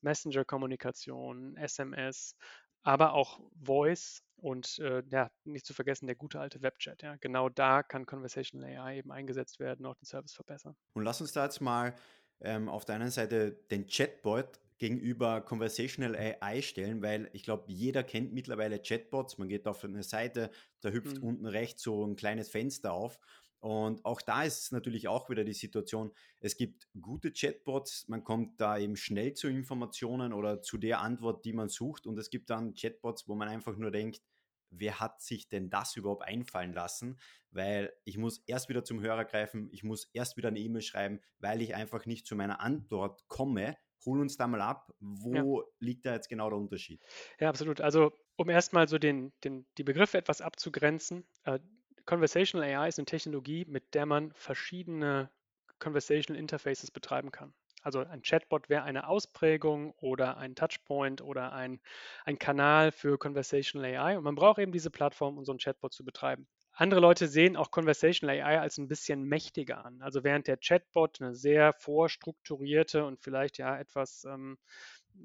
Messenger-Kommunikation, 0.00 1.56
SMS, 1.56 2.34
aber 2.82 3.12
auch 3.12 3.40
Voice 3.62 4.24
und 4.36 4.80
äh, 4.80 5.02
ja, 5.10 5.30
nicht 5.44 5.64
zu 5.64 5.74
vergessen 5.74 6.06
der 6.06 6.16
gute 6.16 6.40
alte 6.40 6.60
Webchat. 6.60 7.02
Ja. 7.02 7.16
Genau 7.20 7.48
da 7.48 7.84
kann 7.84 8.04
Conversational 8.04 8.76
AI 8.76 8.98
eben 8.98 9.12
eingesetzt 9.12 9.60
werden, 9.60 9.86
auch 9.86 9.94
den 9.94 10.06
Service 10.06 10.34
verbessern. 10.34 10.76
Und 10.94 11.04
lass 11.04 11.20
uns 11.20 11.32
da 11.32 11.44
jetzt 11.44 11.60
mal 11.60 11.94
ähm, 12.40 12.68
auf 12.68 12.84
der 12.84 12.96
einen 12.96 13.10
Seite 13.10 13.52
den 13.70 13.86
Chatbot 13.86 14.58
gegenüber 14.78 15.40
Conversational 15.40 16.16
AI 16.16 16.62
stellen, 16.62 17.02
weil 17.02 17.28
ich 17.32 17.42
glaube, 17.42 17.64
jeder 17.66 18.02
kennt 18.04 18.32
mittlerweile 18.32 18.80
Chatbots. 18.80 19.38
Man 19.38 19.48
geht 19.48 19.66
auf 19.66 19.84
eine 19.84 20.02
Seite, 20.02 20.50
da 20.80 20.90
hüpft 20.90 21.18
mhm. 21.18 21.24
unten 21.24 21.46
rechts 21.46 21.82
so 21.82 22.04
ein 22.06 22.16
kleines 22.16 22.48
Fenster 22.48 22.92
auf. 22.92 23.18
Und 23.60 24.04
auch 24.04 24.22
da 24.22 24.44
ist 24.44 24.70
natürlich 24.70 25.08
auch 25.08 25.28
wieder 25.30 25.42
die 25.42 25.52
Situation, 25.52 26.12
es 26.40 26.56
gibt 26.56 26.88
gute 27.00 27.32
Chatbots, 27.32 28.06
man 28.06 28.22
kommt 28.22 28.60
da 28.60 28.78
eben 28.78 28.96
schnell 28.96 29.34
zu 29.34 29.48
Informationen 29.48 30.32
oder 30.32 30.62
zu 30.62 30.78
der 30.78 31.00
Antwort, 31.00 31.44
die 31.44 31.52
man 31.52 31.68
sucht. 31.68 32.06
Und 32.06 32.18
es 32.18 32.30
gibt 32.30 32.50
dann 32.50 32.74
Chatbots, 32.74 33.26
wo 33.26 33.34
man 33.34 33.48
einfach 33.48 33.76
nur 33.76 33.90
denkt, 33.90 34.22
wer 34.70 35.00
hat 35.00 35.22
sich 35.22 35.48
denn 35.48 35.70
das 35.70 35.96
überhaupt 35.96 36.22
einfallen 36.22 36.72
lassen? 36.72 37.18
Weil 37.50 37.92
ich 38.04 38.16
muss 38.16 38.38
erst 38.46 38.68
wieder 38.68 38.84
zum 38.84 39.00
Hörer 39.00 39.24
greifen, 39.24 39.68
ich 39.72 39.82
muss 39.82 40.04
erst 40.12 40.36
wieder 40.36 40.48
eine 40.48 40.60
E-Mail 40.60 40.82
schreiben, 40.82 41.20
weil 41.40 41.60
ich 41.60 41.74
einfach 41.74 42.06
nicht 42.06 42.26
zu 42.26 42.36
meiner 42.36 42.60
Antwort 42.60 43.26
komme, 43.26 43.76
hol 44.04 44.20
uns 44.20 44.36
da 44.36 44.46
mal 44.46 44.60
ab. 44.60 44.92
Wo 45.00 45.60
ja. 45.60 45.66
liegt 45.80 46.06
da 46.06 46.14
jetzt 46.14 46.28
genau 46.28 46.48
der 46.48 46.58
Unterschied? 46.58 47.02
Ja, 47.40 47.48
absolut. 47.48 47.80
Also, 47.80 48.12
um 48.36 48.48
erstmal 48.48 48.88
so 48.88 48.98
den, 48.98 49.32
den, 49.44 49.66
die 49.76 49.84
Begriffe 49.84 50.18
etwas 50.18 50.40
abzugrenzen, 50.40 51.26
äh, 51.44 51.58
Conversational 52.06 52.66
AI 52.66 52.88
ist 52.88 52.98
eine 52.98 53.06
Technologie, 53.06 53.66
mit 53.66 53.94
der 53.94 54.06
man 54.06 54.32
verschiedene 54.32 55.30
Conversational 55.78 56.40
Interfaces 56.40 56.90
betreiben 56.90 57.30
kann. 57.30 57.52
Also 57.82 58.00
ein 58.00 58.22
Chatbot 58.22 58.68
wäre 58.68 58.82
eine 58.82 59.06
Ausprägung 59.08 59.92
oder 60.00 60.36
ein 60.36 60.54
Touchpoint 60.54 61.20
oder 61.22 61.52
ein, 61.52 61.80
ein 62.24 62.38
Kanal 62.38 62.92
für 62.92 63.18
Conversational 63.18 63.94
AI. 63.94 64.16
Und 64.16 64.24
man 64.24 64.34
braucht 64.34 64.58
eben 64.58 64.72
diese 64.72 64.90
Plattform, 64.90 65.38
um 65.38 65.44
so 65.44 65.52
ein 65.52 65.58
Chatbot 65.58 65.92
zu 65.92 66.04
betreiben. 66.04 66.48
Andere 66.80 67.00
Leute 67.00 67.26
sehen 67.26 67.56
auch 67.56 67.72
Conversational 67.72 68.36
AI 68.40 68.60
als 68.60 68.78
ein 68.78 68.86
bisschen 68.86 69.24
mächtiger 69.24 69.84
an. 69.84 70.00
Also 70.00 70.22
während 70.22 70.46
der 70.46 70.58
Chatbot 70.58 71.20
eine 71.20 71.34
sehr 71.34 71.72
vorstrukturierte 71.72 73.04
und 73.04 73.20
vielleicht 73.20 73.58
ja 73.58 73.76
etwas 73.76 74.24
ähm, 74.24 74.58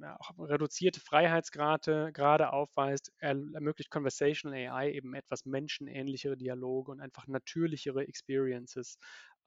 ja, 0.01 0.17
auch 0.19 0.31
reduzierte 0.39 0.99
Freiheitsgrade 0.99 2.09
gerade 2.11 2.51
aufweist, 2.51 3.13
ermöglicht 3.19 3.91
Conversational 3.91 4.57
AI 4.57 4.93
eben 4.93 5.13
etwas 5.13 5.45
menschenähnlichere 5.45 6.37
Dialoge 6.37 6.91
und 6.91 7.01
einfach 7.01 7.27
natürlichere 7.27 8.07
Experiences 8.07 8.97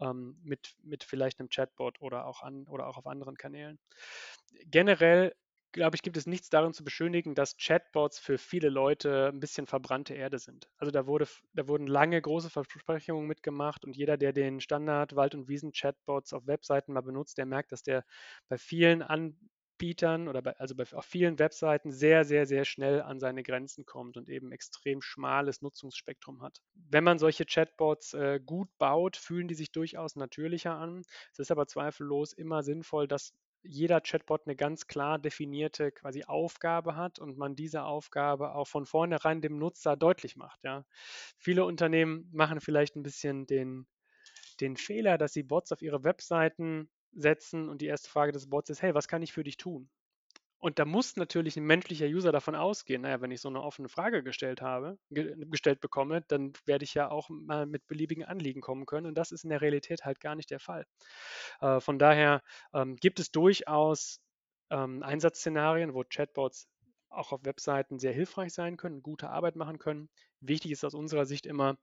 ähm, 0.00 0.38
mit, 0.44 0.76
mit 0.84 1.02
vielleicht 1.02 1.40
einem 1.40 1.48
Chatbot 1.48 2.00
oder 2.00 2.26
auch, 2.26 2.42
an, 2.42 2.68
oder 2.68 2.86
auch 2.86 2.98
auf 2.98 3.08
anderen 3.08 3.36
Kanälen. 3.36 3.80
Generell 4.66 5.34
glaube 5.76 5.94
ich, 5.94 6.02
gibt 6.02 6.16
es 6.16 6.26
nichts 6.26 6.50
darin 6.50 6.72
zu 6.72 6.82
beschönigen, 6.82 7.34
dass 7.34 7.56
Chatbots 7.56 8.18
für 8.18 8.38
viele 8.38 8.68
Leute 8.68 9.28
ein 9.28 9.40
bisschen 9.40 9.66
verbrannte 9.66 10.14
Erde 10.14 10.38
sind. 10.38 10.68
Also 10.78 10.90
da, 10.90 11.06
wurde, 11.06 11.28
da 11.52 11.68
wurden 11.68 11.86
lange 11.86 12.20
große 12.20 12.50
Versprechungen 12.50 13.26
mitgemacht 13.26 13.84
und 13.84 13.96
jeder, 13.96 14.16
der 14.16 14.32
den 14.32 14.60
Standard 14.60 15.14
Wald- 15.14 15.34
und 15.34 15.48
Wiesen-Chatbots 15.48 16.32
auf 16.32 16.46
Webseiten 16.46 16.92
mal 16.92 17.02
benutzt, 17.02 17.38
der 17.38 17.46
merkt, 17.46 17.72
dass 17.72 17.82
der 17.82 18.04
bei 18.48 18.58
vielen 18.58 19.02
Anbietern 19.02 20.28
oder 20.28 20.42
bei, 20.42 20.56
also 20.58 20.74
bei 20.74 20.84
auf 20.92 21.04
vielen 21.04 21.38
Webseiten 21.38 21.92
sehr, 21.92 22.24
sehr, 22.24 22.46
sehr 22.46 22.64
schnell 22.64 23.02
an 23.02 23.20
seine 23.20 23.42
Grenzen 23.42 23.84
kommt 23.84 24.16
und 24.16 24.28
eben 24.28 24.52
extrem 24.52 25.02
schmales 25.02 25.62
Nutzungsspektrum 25.62 26.42
hat. 26.42 26.62
Wenn 26.74 27.04
man 27.04 27.18
solche 27.18 27.44
Chatbots 27.44 28.14
äh, 28.14 28.40
gut 28.44 28.68
baut, 28.78 29.16
fühlen 29.16 29.46
die 29.46 29.54
sich 29.54 29.72
durchaus 29.72 30.16
natürlicher 30.16 30.74
an. 30.74 31.02
Es 31.32 31.38
ist 31.38 31.50
aber 31.50 31.66
zweifellos 31.66 32.32
immer 32.32 32.62
sinnvoll, 32.62 33.06
dass 33.06 33.34
jeder 33.68 34.00
Chatbot 34.00 34.42
eine 34.46 34.56
ganz 34.56 34.86
klar 34.86 35.18
definierte 35.18 35.92
quasi 35.92 36.24
Aufgabe 36.24 36.96
hat 36.96 37.18
und 37.18 37.38
man 37.38 37.56
diese 37.56 37.84
Aufgabe 37.84 38.54
auch 38.54 38.68
von 38.68 38.86
vornherein 38.86 39.40
dem 39.40 39.58
Nutzer 39.58 39.96
deutlich 39.96 40.36
macht. 40.36 40.62
Ja. 40.64 40.84
Viele 41.38 41.64
Unternehmen 41.64 42.28
machen 42.32 42.60
vielleicht 42.60 42.96
ein 42.96 43.02
bisschen 43.02 43.46
den, 43.46 43.86
den 44.60 44.76
Fehler, 44.76 45.18
dass 45.18 45.32
sie 45.32 45.42
Bots 45.42 45.72
auf 45.72 45.82
ihre 45.82 46.04
Webseiten 46.04 46.90
setzen 47.12 47.68
und 47.68 47.80
die 47.82 47.86
erste 47.86 48.10
Frage 48.10 48.32
des 48.32 48.48
Bots 48.48 48.70
ist, 48.70 48.82
hey, 48.82 48.94
was 48.94 49.08
kann 49.08 49.22
ich 49.22 49.32
für 49.32 49.44
dich 49.44 49.56
tun? 49.56 49.88
Und 50.58 50.78
da 50.78 50.84
muss 50.84 51.16
natürlich 51.16 51.56
ein 51.56 51.64
menschlicher 51.64 52.06
User 52.06 52.32
davon 52.32 52.54
ausgehen, 52.54 53.02
naja, 53.02 53.20
wenn 53.20 53.30
ich 53.30 53.40
so 53.40 53.48
eine 53.48 53.62
offene 53.62 53.88
Frage 53.88 54.22
gestellt 54.22 54.62
habe, 54.62 54.98
ge 55.10 55.34
gestellt 55.50 55.80
bekomme, 55.80 56.22
dann 56.28 56.52
werde 56.64 56.84
ich 56.84 56.94
ja 56.94 57.10
auch 57.10 57.28
mal 57.28 57.66
mit 57.66 57.86
beliebigen 57.86 58.24
Anliegen 58.24 58.62
kommen 58.62 58.86
können. 58.86 59.06
Und 59.06 59.16
das 59.16 59.32
ist 59.32 59.44
in 59.44 59.50
der 59.50 59.60
Realität 59.60 60.04
halt 60.04 60.20
gar 60.20 60.34
nicht 60.34 60.50
der 60.50 60.60
Fall. 60.60 60.86
Äh, 61.60 61.80
von 61.80 61.98
daher 61.98 62.42
ähm, 62.72 62.96
gibt 62.96 63.20
es 63.20 63.30
durchaus 63.30 64.20
ähm, 64.70 65.02
Einsatzszenarien, 65.02 65.94
wo 65.94 66.04
Chatbots 66.04 66.68
auch 67.10 67.32
auf 67.32 67.44
Webseiten 67.44 67.98
sehr 67.98 68.12
hilfreich 68.12 68.52
sein 68.52 68.76
können, 68.76 69.02
gute 69.02 69.30
Arbeit 69.30 69.56
machen 69.56 69.78
können. 69.78 70.08
Wichtig 70.40 70.72
ist 70.72 70.84
aus 70.84 70.94
unserer 70.94 71.26
Sicht 71.26 71.46
immer, 71.46 71.76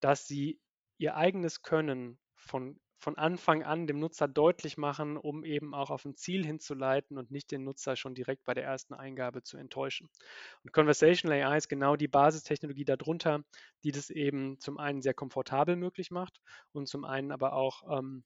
dass 0.00 0.26
sie 0.26 0.60
ihr 0.98 1.16
eigenes 1.16 1.62
Können 1.62 2.18
von 2.36 2.78
von 2.98 3.16
Anfang 3.16 3.62
an 3.62 3.86
dem 3.86 3.98
Nutzer 3.98 4.28
deutlich 4.28 4.76
machen, 4.76 5.16
um 5.16 5.44
eben 5.44 5.74
auch 5.74 5.90
auf 5.90 6.04
ein 6.04 6.16
Ziel 6.16 6.44
hinzuleiten 6.44 7.16
und 7.18 7.30
nicht 7.30 7.50
den 7.50 7.64
Nutzer 7.64 7.96
schon 7.96 8.14
direkt 8.14 8.44
bei 8.44 8.54
der 8.54 8.64
ersten 8.64 8.94
Eingabe 8.94 9.42
zu 9.42 9.56
enttäuschen. 9.56 10.10
Und 10.64 10.72
Conversational 10.72 11.42
AI 11.42 11.56
ist 11.56 11.68
genau 11.68 11.96
die 11.96 12.08
Basistechnologie 12.08 12.84
darunter, 12.84 13.42
die 13.84 13.92
das 13.92 14.10
eben 14.10 14.58
zum 14.60 14.78
einen 14.78 15.02
sehr 15.02 15.14
komfortabel 15.14 15.76
möglich 15.76 16.10
macht 16.10 16.40
und 16.72 16.88
zum 16.88 17.04
einen 17.04 17.30
aber 17.30 17.52
auch 17.52 17.98
ähm, 17.98 18.24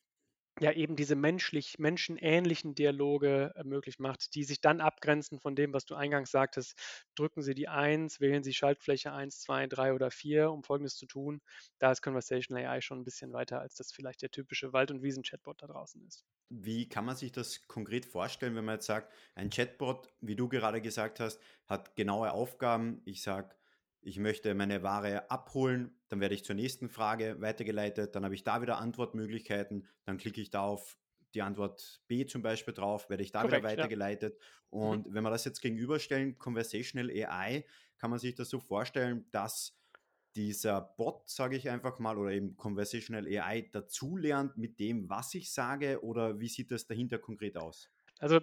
ja 0.61 0.73
eben 0.73 0.97
diese 0.97 1.17
menschlich, 1.17 1.79
menschenähnlichen 1.79 2.75
Dialoge 2.75 3.53
äh, 3.57 3.65
möglich 3.65 3.99
macht, 3.99 4.35
die 4.35 4.45
sich 4.45 4.61
dann 4.61 4.81
abgrenzen 4.81 5.41
von 5.41 5.55
dem, 5.57 5.73
was 5.73 5.85
du 5.87 5.95
eingangs 5.95 6.31
sagtest. 6.31 6.79
Drücken 7.15 7.43
Sie 7.43 7.55
die 7.55 7.69
1, 7.69 8.21
wählen 8.21 8.43
Sie 8.43 8.55
Schaltfläche 8.55 9.13
1, 9.13 9.41
2, 9.41 9.67
3 9.67 9.95
oder 9.95 10.11
4, 10.11 10.51
um 10.51 10.63
Folgendes 10.63 10.97
zu 10.97 11.07
tun. 11.07 11.41
Da 11.79 11.91
ist 11.93 12.03
Conversational 12.03 12.67
AI 12.67 12.81
schon 12.81 13.01
ein 13.01 13.05
bisschen 13.05 13.33
weiter, 13.33 13.61
als 13.61 13.75
das 13.77 13.93
vielleicht 13.93 14.23
der 14.23 14.31
typische 14.31 14.73
Wald- 14.73 14.91
und 14.91 15.03
Wiesen-Chatbot 15.03 15.63
da 15.63 15.67
draußen 15.67 16.03
ist. 16.07 16.25
Wie 16.51 16.89
kann 16.89 17.05
man 17.07 17.17
sich 17.17 17.33
das 17.33 17.67
konkret 17.67 18.05
vorstellen, 18.05 18.55
wenn 18.55 18.65
man 18.65 18.75
jetzt 18.77 18.87
sagt, 18.87 19.13
ein 19.35 19.51
Chatbot, 19.51 20.09
wie 20.21 20.37
du 20.37 20.49
gerade 20.49 20.83
gesagt 20.83 21.19
hast, 21.19 21.41
hat 21.67 21.97
genaue 21.97 22.31
Aufgaben. 22.33 23.01
Ich 23.07 23.23
sage, 23.23 23.55
ich 24.03 24.19
möchte 24.19 24.55
meine 24.55 24.83
Ware 24.83 25.31
abholen, 25.31 25.95
dann 26.09 26.21
werde 26.21 26.35
ich 26.35 26.45
zur 26.45 26.57
nächsten 26.57 26.89
Frage 26.89 27.41
weitergeleitet, 27.41 28.15
dann 28.15 28.25
habe 28.25 28.35
ich 28.35 28.45
da 28.45 28.61
wieder 28.61 28.79
Antwortmöglichkeiten, 28.79 29.87
dann 30.05 30.19
klicke 30.19 30.41
ich 30.41 30.51
da 30.51 30.63
auf 30.63 30.99
die 31.35 31.43
Antwort 31.43 32.03
B 32.09 32.27
zum 32.27 32.43
Beispiel 32.43 32.75
drauf, 32.75 33.09
werde 33.09 33.23
ich 33.23 33.33
da 33.33 33.43
Korrekt, 33.43 33.63
wieder 33.63 33.71
weitergeleitet. 33.71 34.37
Ja. 34.39 34.79
Mhm. 34.79 34.85
Und 34.85 35.07
mhm. 35.09 35.15
wenn 35.15 35.25
wir 35.25 35.31
das 35.31 35.45
jetzt 35.45 35.61
gegenüberstellen, 35.61 36.37
Conversational 36.39 37.11
AI, 37.11 37.65
kann 37.97 38.11
man 38.11 38.19
sich 38.19 38.35
das 38.35 38.51
so 38.51 38.61
vorstellen, 38.61 39.27
dass 39.31 39.79
dieser 40.35 40.81
Bot, 40.81 41.29
sage 41.29 41.57
ich 41.57 41.71
einfach 41.71 41.99
mal, 41.99 42.19
oder 42.19 42.33
eben 42.33 42.57
Conversational 42.57 43.27
AI 43.27 43.69
dazulernt 43.73 44.57
mit 44.57 44.81
dem, 44.81 45.09
was 45.09 45.35
ich 45.35 45.53
sage, 45.53 46.03
oder 46.03 46.41
wie 46.41 46.49
sieht 46.49 46.71
das 46.71 46.87
dahinter 46.87 47.19
konkret 47.19 47.57
aus? 47.57 47.91
Also 48.19 48.41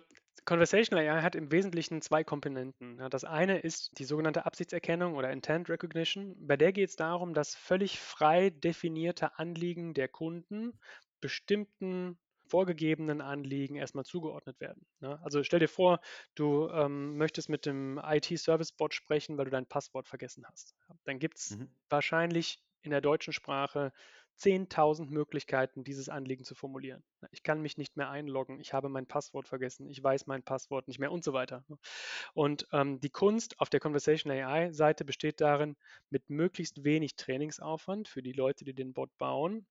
Conversational 0.50 1.08
AI 1.08 1.22
hat 1.22 1.36
im 1.36 1.52
Wesentlichen 1.52 2.02
zwei 2.02 2.24
Komponenten. 2.24 2.98
das 3.12 3.24
eine 3.24 3.60
ist 3.60 4.00
die 4.00 4.04
sogenannte 4.04 4.48
Absichtserkennung 4.48 5.14
oder 5.14 5.32
Intent 5.32 5.70
Recognition. 5.70 6.36
Bei 6.40 6.58
der 6.58 6.72
geht 6.74 6.90
es 6.90 6.96
darum, 6.96 7.36
dass 7.36 7.54
völlig 7.54 8.00
frei 8.00 8.50
definierte 8.50 9.38
Anliegen 9.38 9.94
der 9.94 10.08
Kunden 10.08 10.80
bestimmten 11.22 12.18
vorgegebenen 12.48 13.22
Anliegen 13.22 13.76
erstmal 13.76 14.06
zugeordnet 14.06 14.60
werden. 14.60 14.88
Also 15.22 15.44
stell 15.44 15.60
dir 15.60 15.68
vor, 15.68 16.00
du 16.34 16.68
ähm, 16.70 17.16
möchtest 17.16 17.48
mit 17.48 17.68
dem 17.68 18.02
IT-Service-Bot 18.04 18.96
sprechen, 18.96 19.38
weil 19.38 19.46
du 19.46 19.52
dein 19.52 19.68
Passwort 19.68 20.08
vergessen 20.08 20.44
hast. 20.48 20.74
Dann 21.04 21.20
gibt 21.20 21.38
es 21.38 21.52
mhm. 21.52 21.70
wahrscheinlich 21.90 22.60
in 22.82 22.90
der 22.90 23.02
deutschen 23.02 23.34
Sprache 23.34 23.94
10.000 24.40 25.10
Möglichkeiten, 25.10 25.84
dieses 25.84 26.10
Anliegen 26.10 26.44
zu 26.44 26.56
formulieren. 26.56 27.04
Ich 27.32 27.44
kann 27.44 27.62
mich 27.62 27.78
nicht 27.78 27.98
mehr 27.98 28.10
einloggen, 28.10 28.60
ich 28.60 28.74
habe 28.74 28.90
mein 28.90 29.06
Passwort 29.06 29.48
vergessen, 29.48 29.90
ich 29.90 30.02
weiß 30.02 30.28
mein 30.28 30.44
Passwort 30.44 30.88
nicht 30.88 31.00
mehr 31.00 31.12
und 31.12 31.24
so 31.24 31.34
weiter. 31.34 31.64
Ne? 31.68 31.78
Und 32.34 32.68
ähm, 32.72 33.00
die 33.00 33.10
Kunst 33.10 33.60
auf 33.60 33.70
der 33.70 33.80
Conversation 33.80 34.32
AI-Seite 34.32 35.04
besteht 35.06 35.42
darin, 35.42 35.76
mit 36.10 36.30
möglichst 36.30 36.84
wenig 36.84 37.16
Trainingsaufwand 37.16 38.08
für 38.08 38.22
die 38.22 38.34
Leute, 38.34 38.64
die 38.64 38.74
den 38.74 38.94
Bot 38.94 39.10
bauen, 39.18 39.68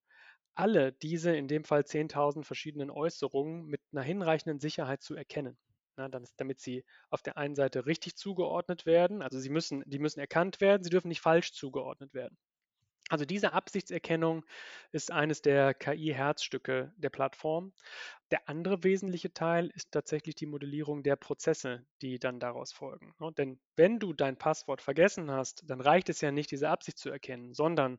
alle 0.55 0.93
diese, 0.93 1.35
in 1.37 1.49
dem 1.49 1.65
Fall 1.65 1.83
10.000 1.83 2.45
verschiedenen 2.45 2.91
Äußerungen 2.91 3.67
mit 3.67 3.81
einer 3.93 4.03
hinreichenden 4.03 4.59
Sicherheit 4.59 5.03
zu 5.03 5.15
erkennen. 5.15 5.57
Na, 5.97 6.09
damit 6.37 6.61
sie 6.61 6.85
auf 7.11 7.23
der 7.23 7.37
einen 7.37 7.57
Seite 7.57 7.87
richtig 7.87 8.17
zugeordnet 8.17 8.87
werden, 8.87 9.23
also 9.23 9.41
sie 9.41 9.51
müssen, 9.51 9.83
die 9.87 9.99
müssen 9.99 10.21
erkannt 10.21 10.61
werden, 10.61 10.85
sie 10.85 10.91
dürfen 10.91 11.09
nicht 11.09 11.21
falsch 11.21 11.53
zugeordnet 11.53 12.15
werden. 12.15 12.37
Also 13.09 13.25
diese 13.25 13.55
Absichtserkennung 13.55 14.45
ist 14.93 15.11
eines 15.11 15.41
der 15.41 15.73
KI-Herzstücke 15.75 16.93
der 16.97 17.11
Plattform. 17.11 17.73
Der 18.31 18.49
andere 18.49 18.85
wesentliche 18.85 19.33
Teil 19.33 19.71
ist 19.75 19.93
tatsächlich 19.93 20.35
die 20.35 20.47
Modellierung 20.47 21.03
der 21.03 21.17
Prozesse, 21.17 21.87
die 22.03 22.19
dann 22.19 22.39
daraus 22.39 22.73
folgen. 22.73 23.15
Denn 23.39 23.59
wenn 23.77 23.99
du 23.99 24.13
dein 24.13 24.37
Passwort 24.37 24.83
vergessen 24.83 25.31
hast, 25.31 25.63
dann 25.67 25.81
reicht 25.81 26.11
es 26.11 26.21
ja 26.21 26.31
nicht, 26.31 26.51
diese 26.51 26.69
Absicht 26.69 26.99
zu 26.99 27.09
erkennen, 27.09 27.55
sondern 27.55 27.99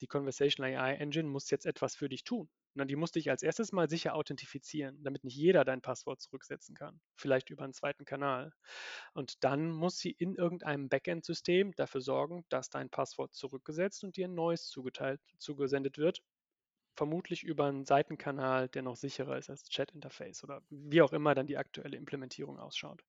die 0.00 0.06
Conversational 0.06 0.74
AI 0.76 0.94
Engine 0.94 1.28
muss 1.28 1.50
jetzt 1.50 1.66
etwas 1.66 1.96
für 1.96 2.08
dich 2.08 2.24
tun. 2.24 2.48
Die 2.74 2.96
muss 2.96 3.12
dich 3.12 3.30
als 3.30 3.42
erstes 3.42 3.72
mal 3.72 3.88
sicher 3.88 4.14
authentifizieren, 4.14 5.02
damit 5.02 5.24
nicht 5.24 5.36
jeder 5.36 5.64
dein 5.64 5.80
Passwort 5.80 6.20
zurücksetzen 6.20 6.74
kann, 6.74 7.00
vielleicht 7.14 7.48
über 7.48 7.64
einen 7.64 7.72
zweiten 7.72 8.04
Kanal. 8.04 8.52
Und 9.14 9.42
dann 9.44 9.70
muss 9.70 9.98
sie 9.98 10.10
in 10.10 10.34
irgendeinem 10.34 10.88
Backend-System 10.90 11.72
dafür 11.76 12.02
sorgen, 12.02 12.44
dass 12.50 12.68
dein 12.68 12.90
Passwort 12.90 13.34
zurückgesetzt 13.34 14.04
und 14.04 14.16
dir 14.16 14.28
ein 14.28 14.34
neues 14.34 14.66
zugeteilt, 14.68 15.20
zugesendet 15.38 15.96
wird, 15.98 16.22
vermutlich 16.96 17.44
über 17.44 17.66
einen 17.66 17.84
Seitenkanal, 17.84 18.68
der 18.68 18.82
noch 18.82 18.96
sicherer 18.96 19.36
ist 19.38 19.50
als 19.50 19.68
Chat-Interface 19.68 20.42
oder 20.44 20.62
wie 20.70 21.02
auch 21.02 21.12
immer 21.12 21.34
dann 21.34 21.46
die 21.46 21.58
aktuelle 21.58 21.96
Implementierung 21.96 22.58
ausschaut. 22.58 23.04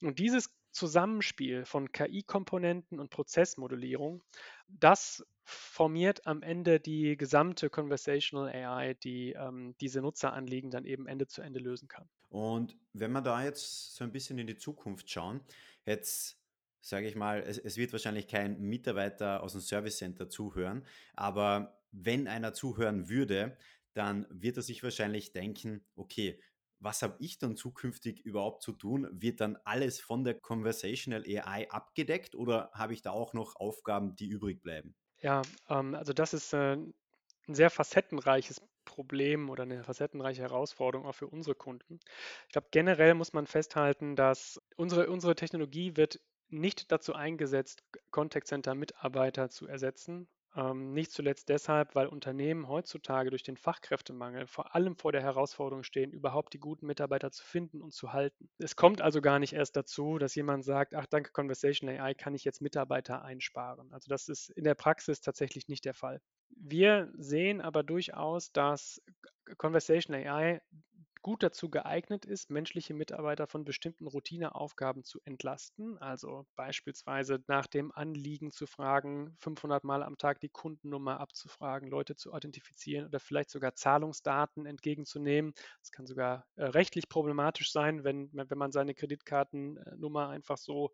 Und 0.00 0.18
dieses 0.18 0.50
Zusammenspiel 0.72 1.64
von 1.64 1.92
KI-Komponenten 1.92 2.98
und 2.98 3.10
Prozessmodellierung, 3.10 4.22
das 4.68 5.24
formiert 5.44 6.26
am 6.26 6.42
Ende 6.42 6.80
die 6.80 7.16
gesamte 7.16 7.68
Conversational 7.70 8.48
AI, 8.48 8.94
die 8.94 9.32
ähm, 9.32 9.74
diese 9.80 10.00
Nutzeranliegen 10.00 10.70
dann 10.70 10.84
eben 10.84 11.06
Ende 11.06 11.26
zu 11.26 11.42
Ende 11.42 11.60
lösen 11.60 11.88
kann. 11.88 12.08
Und 12.30 12.76
wenn 12.92 13.12
wir 13.12 13.20
da 13.20 13.44
jetzt 13.44 13.94
so 13.94 14.04
ein 14.04 14.12
bisschen 14.12 14.38
in 14.38 14.46
die 14.46 14.56
Zukunft 14.56 15.10
schauen, 15.10 15.40
jetzt 15.84 16.38
sage 16.82 17.06
ich 17.06 17.14
mal, 17.14 17.42
es, 17.46 17.58
es, 17.58 17.76
wird 17.76 17.92
wahrscheinlich 17.92 18.26
kein 18.26 18.60
Mitarbeiter 18.60 19.42
aus 19.42 19.52
dem 19.52 19.60
Service 19.60 19.98
Center 19.98 20.28
zuhören, 20.28 20.84
aber 21.14 21.78
wenn 21.92 22.26
einer 22.28 22.52
zuhören 22.54 23.08
würde, 23.08 23.56
dann 23.94 24.26
wird 24.30 24.56
er 24.56 24.62
sich 24.62 24.82
wahrscheinlich 24.82 25.32
denken, 25.32 25.86
okay, 25.94 26.42
was 26.80 27.02
habe 27.02 27.16
ich 27.20 27.38
dann 27.38 27.56
zukünftig 27.56 28.20
überhaupt 28.20 28.62
zu 28.62 28.72
tun? 28.72 29.08
Wird 29.12 29.40
dann 29.40 29.56
alles 29.64 30.00
von 30.00 30.24
der 30.24 30.34
Conversational 30.40 31.22
AI 31.24 31.70
abgedeckt 31.70 32.34
oder 32.34 32.70
habe 32.74 32.94
ich 32.94 33.02
da 33.02 33.12
auch 33.12 33.34
noch 33.34 33.54
Aufgaben, 33.56 34.16
die 34.16 34.26
übrig 34.26 34.62
bleiben? 34.62 34.96
Ja, 35.20 35.42
ähm, 35.68 35.94
also 35.94 36.12
das 36.12 36.34
ist 36.34 36.52
äh, 36.52 36.74
ein 36.76 36.94
sehr 37.48 37.70
facettenreiches 37.70 38.60
Problem 38.84 39.50
oder 39.50 39.62
eine 39.62 39.84
facettenreiche 39.84 40.42
Herausforderung 40.42 41.06
auch 41.06 41.14
für 41.14 41.28
unsere 41.28 41.54
Kunden. 41.54 42.00
Ich 42.46 42.52
glaube, 42.52 42.68
generell 42.72 43.14
muss 43.14 43.32
man 43.32 43.46
festhalten, 43.46 44.16
dass 44.16 44.60
unsere, 44.76 45.08
unsere 45.10 45.34
Technologie 45.36 45.96
wird 45.96 46.20
nicht 46.48 46.90
dazu 46.92 47.14
eingesetzt, 47.14 47.84
Contact 48.10 48.46
Center 48.48 48.74
Mitarbeiter 48.74 49.48
zu 49.50 49.66
ersetzen, 49.66 50.28
ähm, 50.54 50.92
nicht 50.92 51.12
zuletzt 51.12 51.48
deshalb, 51.48 51.94
weil 51.94 52.06
Unternehmen 52.06 52.68
heutzutage 52.68 53.30
durch 53.30 53.42
den 53.42 53.56
Fachkräftemangel 53.56 54.46
vor 54.46 54.74
allem 54.74 54.96
vor 54.96 55.12
der 55.12 55.22
Herausforderung 55.22 55.82
stehen, 55.82 56.12
überhaupt 56.12 56.52
die 56.52 56.58
guten 56.58 56.86
Mitarbeiter 56.86 57.30
zu 57.30 57.44
finden 57.44 57.80
und 57.80 57.92
zu 57.92 58.12
halten. 58.12 58.50
Es 58.58 58.76
kommt 58.76 59.00
also 59.00 59.20
gar 59.20 59.38
nicht 59.38 59.54
erst 59.54 59.76
dazu, 59.76 60.18
dass 60.18 60.34
jemand 60.34 60.64
sagt, 60.64 60.94
ach 60.94 61.06
danke 61.06 61.32
Conversation 61.32 61.88
AI 61.88 62.14
kann 62.14 62.34
ich 62.34 62.44
jetzt 62.44 62.60
Mitarbeiter 62.60 63.22
einsparen. 63.22 63.92
Also 63.92 64.08
das 64.08 64.28
ist 64.28 64.50
in 64.50 64.64
der 64.64 64.74
Praxis 64.74 65.20
tatsächlich 65.20 65.68
nicht 65.68 65.84
der 65.84 65.94
Fall. 65.94 66.20
Wir 66.50 67.10
sehen 67.16 67.60
aber 67.60 67.82
durchaus, 67.82 68.52
dass 68.52 69.00
Conversation 69.56 70.14
AI 70.14 70.60
gut 71.22 71.42
dazu 71.42 71.70
geeignet 71.70 72.24
ist, 72.24 72.50
menschliche 72.50 72.94
Mitarbeiter 72.94 73.46
von 73.46 73.64
bestimmten 73.64 74.06
Routineaufgaben 74.06 75.04
zu 75.04 75.20
entlasten. 75.24 75.96
Also 75.98 76.46
beispielsweise 76.56 77.42
nach 77.46 77.66
dem 77.66 77.92
Anliegen 77.92 78.50
zu 78.52 78.66
fragen, 78.66 79.34
500 79.38 79.84
Mal 79.84 80.02
am 80.02 80.18
Tag 80.18 80.40
die 80.40 80.48
Kundennummer 80.48 81.20
abzufragen, 81.20 81.88
Leute 81.88 82.16
zu 82.16 82.32
authentifizieren 82.32 83.06
oder 83.06 83.20
vielleicht 83.20 83.50
sogar 83.50 83.74
Zahlungsdaten 83.74 84.66
entgegenzunehmen. 84.66 85.52
Das 85.80 85.92
kann 85.92 86.06
sogar 86.06 86.46
äh, 86.56 86.64
rechtlich 86.64 87.08
problematisch 87.08 87.72
sein, 87.72 88.04
wenn, 88.04 88.30
wenn 88.32 88.58
man 88.58 88.72
seine 88.72 88.94
Kreditkartennummer 88.94 90.28
einfach 90.28 90.58
so 90.58 90.90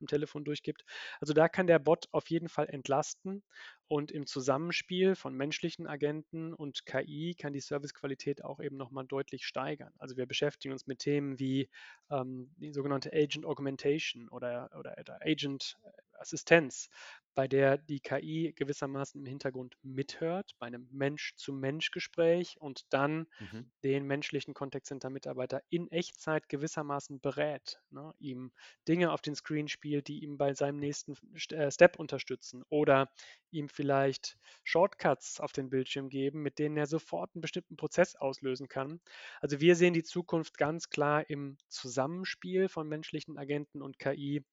am 0.00 0.06
Telefon 0.06 0.44
durchgibt. 0.44 0.84
Also 1.20 1.32
da 1.34 1.48
kann 1.48 1.66
der 1.66 1.78
Bot 1.78 2.08
auf 2.12 2.30
jeden 2.30 2.48
Fall 2.48 2.68
entlasten 2.68 3.42
und 3.86 4.10
im 4.12 4.26
Zusammenspiel 4.26 5.14
von 5.14 5.34
menschlichen 5.34 5.86
Agenten 5.86 6.52
und 6.54 6.84
KI 6.86 7.34
kann 7.34 7.52
die 7.52 7.60
Servicequalität 7.60 8.44
auch 8.44 8.60
eben 8.60 8.76
nochmal 8.76 9.06
deutlich 9.06 9.46
steigern. 9.46 9.67
Also 9.98 10.16
wir 10.16 10.26
beschäftigen 10.26 10.72
uns 10.72 10.86
mit 10.86 11.00
Themen 11.00 11.38
wie 11.38 11.68
ähm, 12.10 12.50
die 12.56 12.72
sogenannte 12.72 13.12
Agent 13.12 13.44
Augmentation 13.44 14.28
oder, 14.28 14.70
oder, 14.78 14.96
oder 14.98 15.18
Agent 15.22 15.78
Assistenz. 16.18 16.90
Bei 17.38 17.46
der 17.48 17.78
die 17.78 18.00
KI 18.00 18.52
gewissermaßen 18.56 19.20
im 19.20 19.26
Hintergrund 19.26 19.76
mithört, 19.82 20.56
bei 20.58 20.66
einem 20.66 20.88
Mensch-zu-Mensch-Gespräch 20.90 22.56
und 22.60 22.82
dann 22.92 23.28
Mhm. 23.40 23.70
den 23.84 24.06
menschlichen 24.06 24.54
Contact 24.54 24.86
Center-Mitarbeiter 24.86 25.62
in 25.70 25.88
Echtzeit 25.92 26.48
gewissermaßen 26.48 27.20
berät, 27.20 27.80
ne? 27.90 28.12
ihm 28.18 28.52
Dinge 28.88 29.12
auf 29.12 29.20
den 29.22 29.36
Screen 29.36 29.68
spielt, 29.68 30.08
die 30.08 30.24
ihm 30.24 30.36
bei 30.36 30.52
seinem 30.54 30.78
nächsten 30.78 31.14
äh, 31.52 31.70
Step 31.70 31.96
unterstützen 31.98 32.64
oder 32.70 33.12
ihm 33.52 33.68
vielleicht 33.68 34.36
Shortcuts 34.64 35.38
auf 35.40 35.52
den 35.52 35.70
Bildschirm 35.70 36.08
geben, 36.08 36.42
mit 36.42 36.58
denen 36.58 36.76
er 36.76 36.86
sofort 36.86 37.34
einen 37.34 37.40
bestimmten 37.42 37.76
Prozess 37.76 38.16
auslösen 38.16 38.68
kann. 38.68 39.00
Also 39.40 39.60
wir 39.60 39.76
sehen 39.76 39.94
die 39.94 40.02
Zukunft 40.02 40.58
ganz 40.58 40.90
klar 40.90 41.28
im 41.30 41.56
Zusammenspiel 41.68 42.68
von 42.68 42.88
menschlichen 42.88 43.38
Agenten 43.38 43.80
und 43.82 43.98
KI 43.98 44.44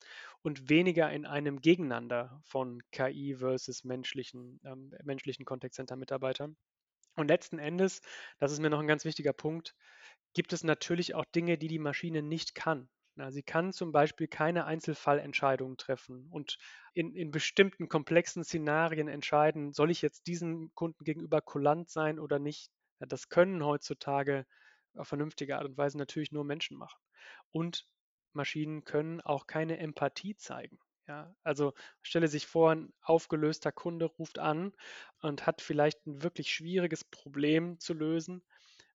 und 0.43 0.69
weniger 0.69 1.11
in 1.11 1.25
einem 1.25 1.61
Gegeneinander 1.61 2.41
von 2.45 2.74
KI 2.91 3.35
versus 3.35 3.83
menschlichen, 3.83 4.59
ähm, 4.63 4.93
menschlichen 5.03 5.45
Contact 5.45 5.73
Center 5.75 5.95
Mitarbeitern. 5.95 6.57
Und 7.15 7.27
letzten 7.29 7.59
Endes, 7.59 8.01
das 8.39 8.51
ist 8.51 8.59
mir 8.59 8.69
noch 8.69 8.79
ein 8.79 8.87
ganz 8.87 9.05
wichtiger 9.05 9.33
Punkt, 9.33 9.75
gibt 10.33 10.53
es 10.53 10.63
natürlich 10.63 11.15
auch 11.15 11.25
Dinge, 11.25 11.57
die 11.57 11.67
die 11.67 11.79
Maschine 11.79 12.21
nicht 12.21 12.55
kann. 12.55 12.89
Na, 13.15 13.31
sie 13.31 13.43
kann 13.43 13.71
zum 13.71 13.93
Beispiel 13.93 14.27
keine 14.27 14.65
Einzelfallentscheidungen 14.65 15.77
treffen 15.77 16.27
und 16.29 16.57
in, 16.93 17.15
in 17.15 17.31
bestimmten 17.31 17.87
komplexen 17.87 18.43
Szenarien 18.43 19.07
entscheiden, 19.07 19.71
soll 19.71 19.89
ich 19.89 20.01
jetzt 20.01 20.27
diesem 20.27 20.71
Kunden 20.75 21.05
gegenüber 21.05 21.41
kulant 21.41 21.89
sein 21.89 22.19
oder 22.19 22.39
nicht. 22.39 22.71
Ja, 22.99 23.05
das 23.07 23.29
können 23.29 23.63
heutzutage 23.63 24.45
auf 24.95 25.07
vernünftige 25.07 25.57
Art 25.57 25.65
und 25.65 25.77
Weise 25.77 25.97
natürlich 25.97 26.33
nur 26.33 26.43
Menschen 26.43 26.77
machen. 26.77 26.99
Und 27.51 27.87
Maschinen 28.33 28.83
können 28.83 29.21
auch 29.21 29.47
keine 29.47 29.77
Empathie 29.77 30.35
zeigen. 30.35 30.77
Ja, 31.07 31.35
also 31.43 31.73
stelle 32.01 32.27
sich 32.27 32.47
vor, 32.47 32.71
ein 32.71 32.93
aufgelöster 33.01 33.71
Kunde 33.71 34.05
ruft 34.05 34.39
an 34.39 34.73
und 35.21 35.45
hat 35.45 35.61
vielleicht 35.61 36.05
ein 36.07 36.23
wirklich 36.23 36.51
schwieriges 36.51 37.03
Problem 37.03 37.79
zu 37.79 37.93
lösen 37.93 38.43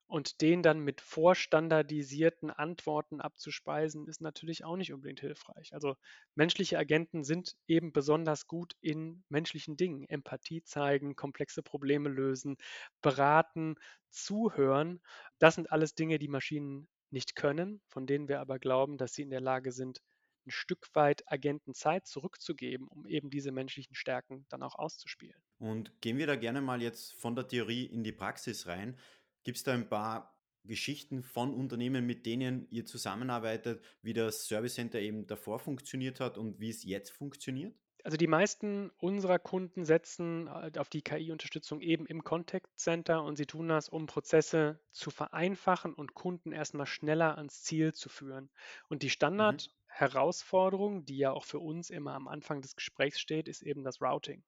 und 0.06 0.40
den 0.40 0.62
dann 0.64 0.80
mit 0.80 1.00
vorstandardisierten 1.00 2.50
Antworten 2.50 3.20
abzuspeisen, 3.20 4.08
ist 4.08 4.20
natürlich 4.22 4.64
auch 4.64 4.76
nicht 4.76 4.92
unbedingt 4.92 5.20
hilfreich. 5.20 5.72
Also 5.74 5.96
menschliche 6.34 6.78
Agenten 6.78 7.22
sind 7.24 7.56
eben 7.68 7.92
besonders 7.92 8.46
gut 8.48 8.74
in 8.80 9.24
menschlichen 9.28 9.76
Dingen. 9.76 10.04
Empathie 10.08 10.62
zeigen, 10.64 11.14
komplexe 11.16 11.62
Probleme 11.62 12.08
lösen, 12.08 12.56
beraten, 13.02 13.76
zuhören. 14.10 15.00
Das 15.38 15.54
sind 15.56 15.70
alles 15.72 15.94
Dinge, 15.94 16.18
die 16.18 16.28
Maschinen 16.28 16.88
nicht 17.10 17.36
können, 17.36 17.80
von 17.88 18.06
denen 18.06 18.28
wir 18.28 18.40
aber 18.40 18.58
glauben, 18.58 18.98
dass 18.98 19.14
sie 19.14 19.22
in 19.22 19.30
der 19.30 19.40
Lage 19.40 19.70
sind, 19.72 20.02
ein 20.46 20.50
Stück 20.50 20.88
weit 20.94 21.30
Agenten 21.30 21.74
Zeit 21.74 22.06
zurückzugeben, 22.06 22.88
um 22.88 23.06
eben 23.06 23.30
diese 23.30 23.52
menschlichen 23.52 23.94
Stärken 23.94 24.46
dann 24.48 24.62
auch 24.62 24.74
auszuspielen. 24.76 25.42
Und 25.58 26.00
gehen 26.00 26.16
wir 26.18 26.26
da 26.26 26.36
gerne 26.36 26.60
mal 26.60 26.80
jetzt 26.82 27.14
von 27.14 27.34
der 27.36 27.46
Theorie 27.46 27.84
in 27.84 28.02
die 28.02 28.12
Praxis 28.12 28.66
rein. 28.66 28.98
Gibt 29.44 29.58
es 29.58 29.62
da 29.64 29.72
ein 29.74 29.88
paar 29.88 30.40
Geschichten 30.64 31.22
von 31.22 31.54
Unternehmen, 31.54 32.06
mit 32.06 32.26
denen 32.26 32.68
ihr 32.70 32.84
zusammenarbeitet, 32.86 33.82
wie 34.02 34.12
das 34.12 34.46
Service 34.46 34.74
Center 34.74 34.98
eben 35.00 35.26
davor 35.26 35.58
funktioniert 35.58 36.20
hat 36.20 36.36
und 36.38 36.60
wie 36.60 36.70
es 36.70 36.84
jetzt 36.84 37.10
funktioniert? 37.12 37.74
Also 38.04 38.16
die 38.18 38.26
meisten 38.26 38.90
unserer 38.98 39.38
Kunden 39.38 39.84
setzen 39.86 40.48
halt 40.50 40.76
auf 40.78 40.88
die 40.90 41.00
KI-Unterstützung 41.02 41.80
eben 41.80 42.04
im 42.06 42.24
Contact 42.24 42.78
Center 42.78 43.22
und 43.24 43.36
sie 43.36 43.46
tun 43.46 43.68
das, 43.68 43.88
um 43.90 44.04
Prozesse 44.06 44.80
zu 44.90 45.10
vereinfachen 45.10 45.92
und 45.94 46.12
Kunden 46.14 46.52
erstmal 46.52 46.86
schneller 46.86 47.36
ans 47.38 47.62
Ziel 47.62 47.92
zu 47.94 48.08
führen. 48.10 48.50
Und 48.88 49.02
die 49.02 49.10
Mhm. 49.36 49.60
Standardherausforderung, 50.00 51.04
die 51.04 51.18
ja 51.18 51.32
auch 51.32 51.44
für 51.44 51.58
uns 51.60 51.90
immer 51.90 52.14
am 52.14 52.28
Anfang 52.28 52.62
des 52.62 52.76
Gesprächs 52.76 53.20
steht, 53.20 53.48
ist 53.48 53.62
eben 53.62 53.84
das 53.84 54.00
Routing. 54.02 54.44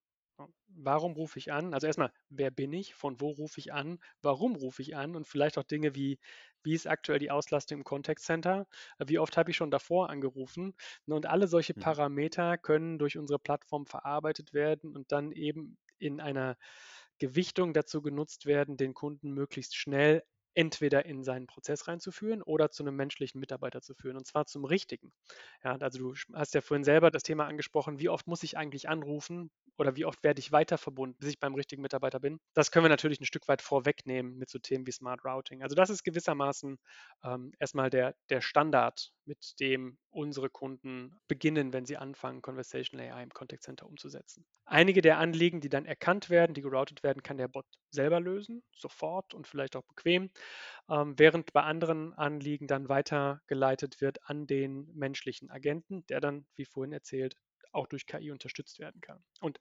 Warum 0.75 1.13
rufe 1.13 1.39
ich 1.39 1.53
an? 1.53 1.75
Also 1.75 1.87
erstmal, 1.87 2.13
wer 2.31 2.51
bin 2.51 2.73
ich? 2.73 2.95
Von 2.95 3.21
wo 3.21 3.29
rufe 3.31 3.61
ich 3.61 3.73
an? 3.73 3.99
Warum 4.23 4.57
rufe 4.57 4.81
ich 4.83 4.97
an? 4.97 5.15
Und 5.15 5.29
vielleicht 5.29 5.59
auch 5.59 5.63
Dinge 5.65 5.95
wie, 5.95 6.19
wie 6.63 6.75
ist 6.75 6.87
aktuell 6.87 7.19
die 7.19 7.31
Auslastung 7.31 7.79
im 7.79 7.85
Contact 7.85 8.21
Center? 8.21 8.67
Wie 8.99 9.19
oft 9.19 9.37
habe 9.37 9.51
ich 9.51 9.57
schon 9.57 9.71
davor 9.71 10.09
angerufen? 10.11 10.75
Ne, 11.07 11.15
Und 11.15 11.27
alle 11.27 11.47
solche 11.47 11.75
Mhm. 11.77 11.93
Parameter 11.93 12.57
können 12.59 12.99
durch 12.99 13.19
unsere 13.19 13.39
Plattform 13.39 13.87
verarbeitet 13.87 14.55
werden 14.55 14.97
und 14.97 15.13
dann 15.13 15.31
eben 15.33 15.77
in 15.99 16.21
einer 16.21 16.57
Gewichtung 17.19 17.75
dazu 17.75 18.03
genutzt 18.03 18.47
werden, 18.47 18.77
den 18.77 18.95
Kunden 18.95 19.33
möglichst 19.33 19.77
schnell 19.77 20.23
entweder 20.55 21.05
in 21.07 21.23
seinen 21.25 21.47
Prozess 21.47 21.89
reinzuführen 21.89 22.43
oder 22.43 22.71
zu 22.71 22.83
einem 22.85 22.97
menschlichen 22.97 23.41
Mitarbeiter 23.41 23.81
zu 23.83 23.95
führen 23.95 24.17
und 24.17 24.27
zwar 24.27 24.47
zum 24.47 24.65
richtigen. 24.65 25.13
Ja, 25.65 25.77
also 25.77 25.99
du 25.99 26.15
hast 26.35 26.55
ja 26.55 26.61
vorhin 26.61 26.85
selber 26.85 27.11
das 27.11 27.23
Thema 27.23 27.47
angesprochen, 27.47 27.99
wie 28.01 28.09
oft 28.09 28.27
muss 28.27 28.43
ich 28.43 28.57
eigentlich 28.59 28.89
anrufen 28.89 29.51
oder 29.83 29.97
wie 29.97 30.05
oft 30.05 30.23
werde 30.23 30.39
ich 30.39 30.53
weiter 30.53 30.79
verbunden, 30.79 31.17
bis 31.19 31.31
ich 31.31 31.41
beim 31.41 31.55
richtigen 31.55 31.83
Mitarbeiter 31.83 32.21
bin. 32.21 32.39
Das 32.55 32.71
können 32.71 32.85
wir 32.85 32.89
natürlich 32.89 33.21
ein 33.21 33.27
Stück 33.27 33.49
weit 33.49 33.63
vorwegnehmen 33.63 34.39
mit 34.39 34.49
so 34.49 34.61
Themen 34.61 34.87
wie 34.87 34.93
Smart 34.93 35.25
Routing. 35.25 35.63
Also 35.63 35.75
das 35.75 35.91
ist 35.91 36.05
gewissermaßen 36.05 36.79
ähm, 37.25 37.53
erstmal 37.59 37.91
der, 37.91 38.15
der 38.31 38.41
Standard, 38.41 39.13
mit 39.25 39.59
dem 39.59 39.99
unsere 40.11 40.51
Kunden 40.51 41.19
beginnen, 41.27 41.73
wenn 41.73 41.85
sie 41.85 41.97
anfangen, 41.97 42.43
Conversational 42.43 43.11
AI 43.11 43.23
im 43.25 43.31
Contact 43.31 43.65
Center 43.65 43.87
umzusetzen. 43.87 44.45
Einige 44.65 45.03
der 45.03 45.19
Anliegen, 45.19 45.61
die 45.61 45.69
dann 45.69 45.85
erkannt 45.85 46.31
werden, 46.31 46.55
die 46.55 46.63
geroutet 46.63 47.03
werden, 47.03 47.23
kann 47.23 47.37
der 47.39 47.49
Bot 47.49 47.67
selber 47.91 48.21
lösen, 48.21 48.63
sofort 48.73 49.35
und 49.35 49.49
vielleicht 49.49 49.75
auch 49.75 49.85
bequem, 49.85 50.31
ähm, 50.89 51.15
während 51.19 51.53
bei 51.53 51.63
anderen 51.63 52.13
Anliegen 52.15 52.69
dann 52.69 52.89
weitergeleitet 52.89 54.01
wird 54.01 54.19
an 54.29 54.47
den 54.47 54.93
menschlichen 54.95 55.51
Agenten, 55.51 56.07
der 56.07 56.21
dann, 56.21 56.47
wie 56.55 56.65
vorhin 56.65 56.93
erzählt, 56.93 57.37
auch 57.73 57.87
durch 57.87 58.07
KI 58.07 58.31
unterstützt 58.31 58.79
werden 58.79 59.01
kann. 59.01 59.23
Und 59.41 59.61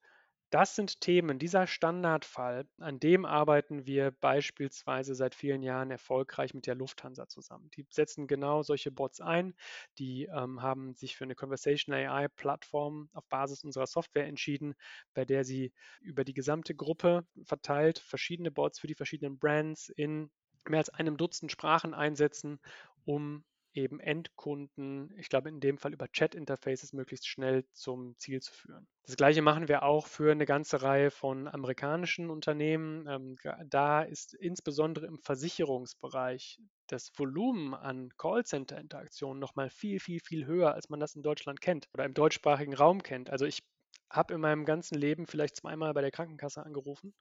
das 0.51 0.75
sind 0.75 0.99
Themen, 0.99 1.39
dieser 1.39 1.65
Standardfall, 1.65 2.65
an 2.77 2.99
dem 2.99 3.23
arbeiten 3.23 3.85
wir 3.85 4.11
beispielsweise 4.11 5.15
seit 5.15 5.33
vielen 5.33 5.63
Jahren 5.63 5.91
erfolgreich 5.91 6.53
mit 6.53 6.67
der 6.67 6.75
Lufthansa 6.75 7.29
zusammen. 7.29 7.69
Die 7.71 7.87
setzen 7.89 8.27
genau 8.27 8.61
solche 8.61 8.91
Bots 8.91 9.21
ein, 9.21 9.55
die 9.97 10.25
ähm, 10.25 10.61
haben 10.61 10.93
sich 10.93 11.15
für 11.15 11.23
eine 11.23 11.35
Conversational 11.35 12.05
AI-Plattform 12.05 13.09
auf 13.13 13.25
Basis 13.29 13.63
unserer 13.63 13.87
Software 13.87 14.27
entschieden, 14.27 14.75
bei 15.13 15.23
der 15.23 15.45
sie 15.45 15.71
über 16.01 16.25
die 16.25 16.33
gesamte 16.33 16.75
Gruppe 16.75 17.25
verteilt 17.45 17.99
verschiedene 17.99 18.51
Bots 18.51 18.77
für 18.77 18.87
die 18.87 18.95
verschiedenen 18.95 19.39
Brands 19.39 19.87
in 19.87 20.31
mehr 20.67 20.79
als 20.79 20.89
einem 20.89 21.15
Dutzend 21.15 21.53
Sprachen 21.53 21.93
einsetzen, 21.93 22.59
um 23.05 23.45
eben 23.73 23.99
Endkunden, 23.99 25.13
ich 25.17 25.29
glaube 25.29 25.49
in 25.49 25.59
dem 25.59 25.77
Fall 25.77 25.93
über 25.93 26.07
Chat-Interfaces, 26.07 26.93
möglichst 26.93 27.27
schnell 27.27 27.65
zum 27.73 28.17
Ziel 28.17 28.41
zu 28.41 28.53
führen. 28.53 28.87
Das 29.05 29.15
gleiche 29.15 29.41
machen 29.41 29.67
wir 29.67 29.83
auch 29.83 30.07
für 30.07 30.31
eine 30.31 30.45
ganze 30.45 30.81
Reihe 30.83 31.11
von 31.11 31.47
amerikanischen 31.47 32.29
Unternehmen. 32.29 33.07
Ähm, 33.07 33.37
da 33.65 34.03
ist 34.03 34.33
insbesondere 34.33 35.07
im 35.07 35.17
Versicherungsbereich 35.19 36.59
das 36.87 37.11
Volumen 37.17 37.73
an 37.73 38.09
Callcenter-Interaktionen 38.17 39.39
nochmal 39.39 39.69
viel, 39.69 39.99
viel, 39.99 40.19
viel 40.19 40.45
höher, 40.45 40.73
als 40.73 40.89
man 40.89 40.99
das 40.99 41.15
in 41.15 41.23
Deutschland 41.23 41.61
kennt 41.61 41.87
oder 41.93 42.05
im 42.05 42.13
deutschsprachigen 42.13 42.73
Raum 42.73 43.01
kennt. 43.01 43.29
Also 43.29 43.45
ich 43.45 43.63
habe 44.11 44.33
in 44.33 44.41
meinem 44.41 44.65
ganzen 44.65 44.95
Leben 44.95 45.25
vielleicht 45.25 45.55
zweimal 45.55 45.93
bei 45.93 46.01
der 46.01 46.11
Krankenkasse 46.11 46.63
angerufen. 46.63 47.13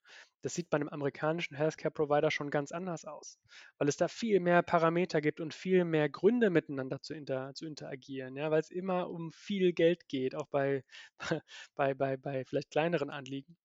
Das 0.42 0.54
sieht 0.54 0.70
bei 0.70 0.76
einem 0.76 0.88
amerikanischen 0.88 1.56
Healthcare-Provider 1.56 2.30
schon 2.30 2.50
ganz 2.50 2.72
anders 2.72 3.04
aus, 3.04 3.38
weil 3.78 3.88
es 3.88 3.96
da 3.96 4.08
viel 4.08 4.40
mehr 4.40 4.62
Parameter 4.62 5.20
gibt 5.20 5.40
und 5.40 5.54
viel 5.54 5.84
mehr 5.84 6.08
Gründe 6.08 6.50
miteinander 6.50 7.00
zu, 7.00 7.14
inter, 7.14 7.54
zu 7.54 7.66
interagieren, 7.66 8.36
ja, 8.36 8.50
weil 8.50 8.60
es 8.60 8.70
immer 8.70 9.08
um 9.08 9.30
viel 9.32 9.72
Geld 9.72 10.08
geht, 10.08 10.34
auch 10.34 10.48
bei, 10.48 10.84
bei, 11.76 11.94
bei, 11.94 12.16
bei 12.16 12.44
vielleicht 12.44 12.70
kleineren 12.70 13.10
Anliegen. 13.10 13.56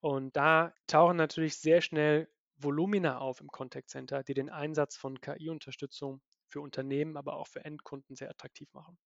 Und 0.00 0.36
da 0.36 0.72
tauchen 0.86 1.16
natürlich 1.16 1.58
sehr 1.58 1.82
schnell 1.82 2.28
Volumina 2.56 3.18
auf 3.18 3.40
im 3.40 3.48
Contact 3.48 3.88
Center, 3.90 4.22
die 4.22 4.34
den 4.34 4.50
Einsatz 4.50 4.96
von 4.96 5.20
KI-Unterstützung 5.20 6.20
für 6.48 6.60
Unternehmen, 6.60 7.16
aber 7.16 7.36
auch 7.36 7.46
für 7.46 7.64
Endkunden 7.64 8.16
sehr 8.16 8.30
attraktiv 8.30 8.68
machen. 8.72 8.98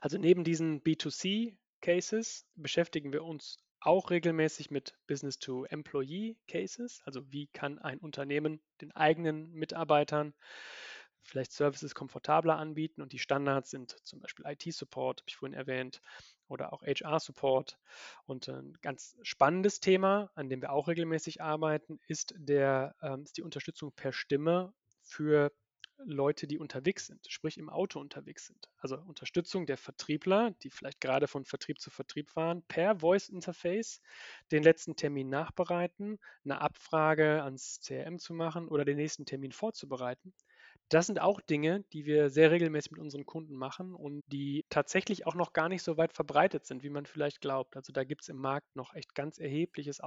Also 0.00 0.18
neben 0.18 0.44
diesen 0.44 0.82
B2C-Cases 1.80 2.46
beschäftigen 2.56 3.12
wir 3.12 3.24
uns 3.24 3.58
auch 3.80 4.10
regelmäßig 4.10 4.70
mit 4.70 4.94
Business-to-Employee-Cases. 5.06 7.00
Also 7.04 7.22
wie 7.32 7.46
kann 7.48 7.78
ein 7.78 7.98
Unternehmen 7.98 8.60
den 8.80 8.92
eigenen 8.92 9.52
Mitarbeitern 9.52 10.34
vielleicht 11.22 11.52
Services 11.52 11.94
komfortabler 11.94 12.56
anbieten 12.56 13.02
und 13.02 13.12
die 13.12 13.18
Standards 13.18 13.70
sind 13.70 13.96
zum 14.06 14.20
Beispiel 14.20 14.46
IT-Support, 14.46 15.20
habe 15.20 15.28
ich 15.28 15.36
vorhin 15.36 15.56
erwähnt, 15.56 16.00
oder 16.48 16.72
auch 16.72 16.82
HR-Support. 16.82 17.78
Und 18.26 18.48
ein 18.48 18.76
ganz 18.82 19.16
spannendes 19.22 19.80
Thema, 19.80 20.30
an 20.34 20.48
dem 20.48 20.60
wir 20.62 20.72
auch 20.72 20.88
regelmäßig 20.88 21.40
arbeiten, 21.40 22.00
ist, 22.06 22.34
der, 22.36 22.96
ähm, 23.02 23.22
ist 23.22 23.36
die 23.36 23.42
Unterstützung 23.42 23.92
per 23.92 24.12
Stimme 24.12 24.72
für 25.02 25.52
Leute, 26.04 26.46
die 26.46 26.58
unterwegs 26.58 27.06
sind, 27.06 27.26
sprich 27.28 27.58
im 27.58 27.70
Auto 27.70 28.00
unterwegs 28.00 28.46
sind. 28.46 28.68
Also 28.78 28.96
Unterstützung 28.96 29.66
der 29.66 29.76
Vertriebler, 29.76 30.52
die 30.62 30.70
vielleicht 30.70 31.00
gerade 31.00 31.28
von 31.28 31.44
Vertrieb 31.44 31.80
zu 31.80 31.90
Vertrieb 31.90 32.30
fahren, 32.30 32.62
per 32.68 33.00
Voice 33.00 33.28
Interface 33.28 34.00
den 34.52 34.62
letzten 34.62 34.96
Termin 34.96 35.28
nachbereiten, 35.28 36.18
eine 36.44 36.60
Abfrage 36.60 37.42
ans 37.42 37.80
CRM 37.80 38.18
zu 38.18 38.34
machen 38.34 38.68
oder 38.68 38.84
den 38.84 38.96
nächsten 38.96 39.26
Termin 39.26 39.52
vorzubereiten. 39.52 40.32
Das 40.88 41.06
sind 41.06 41.20
auch 41.20 41.40
Dinge, 41.40 41.84
die 41.92 42.04
wir 42.04 42.30
sehr 42.30 42.50
regelmäßig 42.50 42.90
mit 42.92 43.00
unseren 43.00 43.24
Kunden 43.24 43.54
machen 43.54 43.94
und 43.94 44.22
die 44.26 44.64
tatsächlich 44.70 45.26
auch 45.26 45.36
noch 45.36 45.52
gar 45.52 45.68
nicht 45.68 45.82
so 45.84 45.96
weit 45.96 46.12
verbreitet 46.12 46.66
sind, 46.66 46.82
wie 46.82 46.90
man 46.90 47.06
vielleicht 47.06 47.40
glaubt. 47.40 47.76
Also 47.76 47.92
da 47.92 48.02
gibt 48.04 48.22
es 48.22 48.28
im 48.28 48.38
Markt 48.38 48.74
noch 48.74 48.94
echt 48.94 49.14
ganz 49.14 49.38
erhebliches 49.38 50.00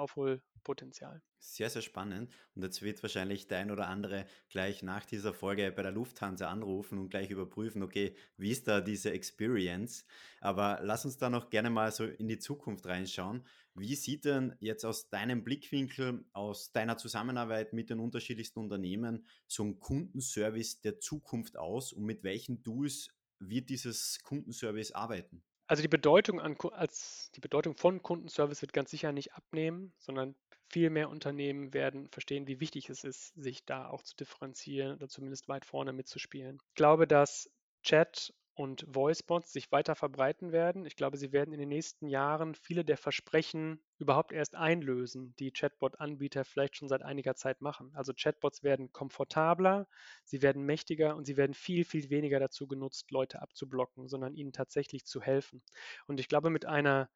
Aufholpotenzial. 0.64 1.22
Sehr, 1.40 1.70
sehr 1.70 1.82
spannend. 1.82 2.32
Und 2.56 2.64
jetzt 2.64 2.82
wird 2.82 3.04
wahrscheinlich 3.04 3.48
der 3.48 3.60
ein 3.60 3.72
oder 3.72 3.88
andere 3.88 4.26
gleich 4.50 4.82
nach 4.82 5.06
dieser 5.06 5.34
Folge 5.34 5.72
bei 5.72 5.84
der 5.84 5.92
Lufthansa 5.92 6.48
anrufen 6.50 6.98
und 6.98 7.10
gleich 7.10 7.30
überprüfen, 7.30 7.84
okay, 7.84 8.16
wie 8.38 8.52
ist 8.52 8.68
da 8.68 8.80
diese 8.80 9.12
Experience? 9.12 10.06
Aber 10.40 10.80
lass 10.82 11.06
uns 11.06 11.18
da 11.18 11.30
noch 11.30 11.50
gerne 11.50 11.70
mal 11.70 11.92
so 11.92 12.06
in 12.06 12.28
die 12.28 12.40
Zukunft 12.40 12.86
reinschauen. 12.86 13.46
Wie 13.76 13.96
sieht 13.96 14.26
denn 14.26 14.56
jetzt 14.60 14.86
aus 14.86 15.10
deinem 15.10 15.44
Blickwinkel, 15.44 16.24
aus 16.32 16.72
deiner 16.72 16.98
Zusammenarbeit 16.98 17.74
mit 17.74 17.90
den 17.90 18.00
unterschiedlichsten 18.00 18.60
Unternehmen 18.60 19.26
so 19.48 19.64
ein 19.64 19.80
Kundenservice 19.80 20.82
der 20.82 21.00
Zukunft 21.00 21.58
aus 21.58 21.92
und 21.92 22.06
mit 22.06 22.24
welchen 22.24 22.64
Tools 22.64 23.10
wird 23.40 23.70
dieses 23.70 24.20
Kundenservice 24.24 24.94
arbeiten? 24.94 25.44
Also 25.68 25.82
die 25.82 25.90
Bedeutung, 25.90 26.40
an, 26.40 26.56
als 26.74 27.32
die 27.36 27.40
Bedeutung 27.40 27.76
von 27.76 28.02
Kundenservice 28.04 28.62
wird 28.62 28.74
ganz 28.74 28.92
sicher 28.92 29.12
nicht 29.12 29.34
abnehmen, 29.34 29.94
sondern 29.98 30.36
viel 30.74 30.90
mehr 30.90 31.10
Unternehmen 31.10 31.72
werden 31.72 32.10
verstehen, 32.10 32.48
wie 32.48 32.60
wichtig 32.60 32.90
es 32.90 33.04
ist, 33.04 33.28
sich 33.36 33.64
da 33.64 33.88
auch 33.90 34.02
zu 34.02 34.16
differenzieren 34.16 34.96
oder 34.96 35.08
zumindest 35.08 35.48
weit 35.48 35.66
vorne 35.66 35.94
mitzuspielen. 35.94 36.58
Ich 36.70 36.76
glaube, 36.76 37.06
dass 37.08 37.48
Chat 37.84 38.34
und 38.56 38.84
Voicebots 38.88 39.52
sich 39.54 39.72
weiter 39.72 39.96
verbreiten 39.96 40.52
werden. 40.52 40.88
Ich 40.88 40.96
glaube, 40.96 41.18
sie 41.18 41.32
werden 41.32 41.54
in 41.54 41.60
den 41.60 41.70
nächsten 41.70 42.08
Jahren 42.08 42.56
viele 42.56 42.84
der 42.84 42.98
Versprechen 42.98 43.84
überhaupt 44.00 44.32
erst 44.32 44.56
einlösen, 44.56 45.36
die 45.38 45.52
Chatbot-Anbieter 45.52 46.44
vielleicht 46.44 46.76
schon 46.78 46.88
seit 46.88 47.04
einiger 47.04 47.36
Zeit 47.36 47.62
machen. 47.62 47.92
Also 47.94 48.12
Chatbots 48.14 48.64
werden 48.64 48.92
komfortabler, 48.92 49.88
sie 50.24 50.42
werden 50.42 50.64
mächtiger 50.64 51.16
und 51.16 51.26
sie 51.26 51.38
werden 51.38 51.54
viel, 51.54 51.86
viel 51.86 52.10
weniger 52.10 52.40
dazu 52.40 52.68
genutzt, 52.68 53.12
Leute 53.12 53.42
abzublocken, 53.44 54.08
sondern 54.08 54.34
ihnen 54.34 54.54
tatsächlich 54.54 55.06
zu 55.06 55.22
helfen. 55.22 55.62
Und 56.08 56.20
ich 56.20 56.28
glaube, 56.28 56.50
mit 56.50 56.66
einer 56.66 57.10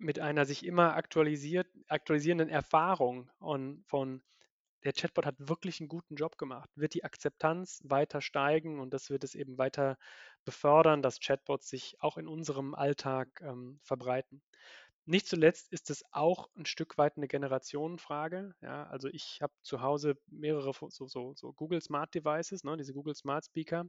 mit 0.00 0.18
einer 0.18 0.46
sich 0.46 0.64
immer 0.64 0.96
aktualisierenden 0.96 2.48
Erfahrung 2.48 3.30
von, 3.38 3.84
von 3.86 4.22
der 4.84 4.94
Chatbot 4.94 5.26
hat 5.26 5.36
wirklich 5.38 5.80
einen 5.80 5.88
guten 5.88 6.16
Job 6.16 6.38
gemacht. 6.38 6.70
Wird 6.74 6.94
die 6.94 7.04
Akzeptanz 7.04 7.82
weiter 7.84 8.22
steigen 8.22 8.80
und 8.80 8.94
das 8.94 9.10
wird 9.10 9.24
es 9.24 9.34
eben 9.34 9.58
weiter 9.58 9.98
befördern, 10.44 11.02
dass 11.02 11.20
Chatbots 11.20 11.68
sich 11.68 11.96
auch 12.00 12.16
in 12.16 12.26
unserem 12.26 12.74
Alltag 12.74 13.28
ähm, 13.42 13.78
verbreiten. 13.82 14.42
Nicht 15.06 15.26
zuletzt 15.26 15.72
ist 15.72 15.90
es 15.90 16.04
auch 16.12 16.48
ein 16.56 16.66
Stück 16.66 16.96
weit 16.96 17.16
eine 17.16 17.28
Generationenfrage. 17.28 18.54
Ja, 18.62 18.86
also 18.86 19.08
ich 19.08 19.40
habe 19.42 19.52
zu 19.62 19.82
Hause 19.82 20.16
mehrere 20.28 20.72
so, 20.72 21.08
so, 21.08 21.34
so, 21.34 21.52
Google 21.52 21.80
Smart 21.82 22.14
Devices, 22.14 22.64
ne, 22.64 22.76
diese 22.76 22.92
Google 22.92 23.14
Smart 23.14 23.44
Speaker. 23.44 23.86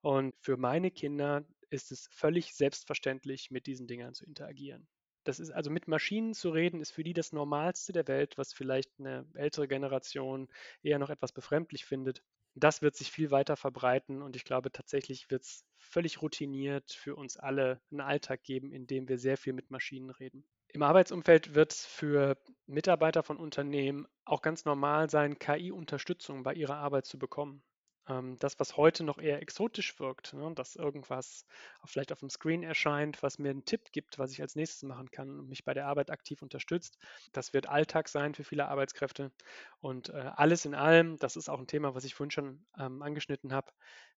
Und 0.00 0.34
für 0.40 0.56
meine 0.56 0.90
Kinder 0.90 1.44
ist 1.70 1.92
es 1.92 2.08
völlig 2.12 2.54
selbstverständlich, 2.54 3.50
mit 3.50 3.66
diesen 3.66 3.86
Dingern 3.86 4.14
zu 4.14 4.24
interagieren. 4.24 4.88
Das 5.24 5.38
ist 5.38 5.50
also 5.50 5.70
mit 5.70 5.88
Maschinen 5.88 6.34
zu 6.34 6.50
reden, 6.50 6.80
ist 6.80 6.92
für 6.92 7.04
die 7.04 7.12
das 7.12 7.32
Normalste 7.32 7.92
der 7.92 8.08
Welt, 8.08 8.38
was 8.38 8.52
vielleicht 8.52 8.90
eine 8.98 9.26
ältere 9.34 9.68
Generation 9.68 10.48
eher 10.82 10.98
noch 10.98 11.10
etwas 11.10 11.32
befremdlich 11.32 11.84
findet. 11.84 12.22
Das 12.54 12.82
wird 12.82 12.96
sich 12.96 13.10
viel 13.10 13.30
weiter 13.30 13.56
verbreiten 13.56 14.22
und 14.22 14.34
ich 14.34 14.44
glaube 14.44 14.72
tatsächlich 14.72 15.30
wird 15.30 15.42
es 15.42 15.64
völlig 15.76 16.20
routiniert 16.22 16.92
für 16.92 17.14
uns 17.14 17.36
alle 17.36 17.80
einen 17.90 18.00
Alltag 18.00 18.42
geben, 18.42 18.72
in 18.72 18.86
dem 18.86 19.08
wir 19.08 19.18
sehr 19.18 19.36
viel 19.36 19.52
mit 19.52 19.70
Maschinen 19.70 20.10
reden. 20.10 20.44
Im 20.68 20.82
Arbeitsumfeld 20.82 21.54
wird 21.54 21.72
es 21.72 21.84
für 21.84 22.36
Mitarbeiter 22.66 23.22
von 23.22 23.36
Unternehmen 23.36 24.06
auch 24.24 24.40
ganz 24.40 24.64
normal 24.64 25.10
sein, 25.10 25.38
KI-Unterstützung 25.38 26.42
bei 26.44 26.54
ihrer 26.54 26.76
Arbeit 26.76 27.06
zu 27.06 27.18
bekommen. 27.18 27.62
Ähm, 28.08 28.38
das, 28.38 28.58
was 28.58 28.76
heute 28.76 29.04
noch 29.04 29.18
eher 29.18 29.40
exotisch 29.42 29.98
wirkt, 30.00 30.32
ne, 30.32 30.52
dass 30.54 30.76
irgendwas 30.76 31.44
vielleicht 31.84 32.12
auf 32.12 32.20
dem 32.20 32.30
Screen 32.30 32.62
erscheint, 32.62 33.22
was 33.22 33.38
mir 33.38 33.50
einen 33.50 33.64
Tipp 33.64 33.92
gibt, 33.92 34.18
was 34.18 34.32
ich 34.32 34.40
als 34.40 34.56
nächstes 34.56 34.82
machen 34.82 35.10
kann 35.10 35.38
und 35.38 35.48
mich 35.48 35.64
bei 35.64 35.74
der 35.74 35.86
Arbeit 35.86 36.10
aktiv 36.10 36.42
unterstützt, 36.42 36.98
das 37.32 37.52
wird 37.52 37.68
Alltag 37.68 38.08
sein 38.08 38.34
für 38.34 38.44
viele 38.44 38.68
Arbeitskräfte. 38.68 39.32
Und 39.80 40.10
äh, 40.10 40.30
alles 40.34 40.64
in 40.64 40.74
allem, 40.74 41.18
das 41.18 41.36
ist 41.36 41.48
auch 41.48 41.58
ein 41.60 41.66
Thema, 41.66 41.94
was 41.94 42.04
ich 42.04 42.14
vorhin 42.14 42.30
schon 42.30 42.66
ähm, 42.78 43.02
angeschnitten 43.02 43.52
habe, 43.52 43.72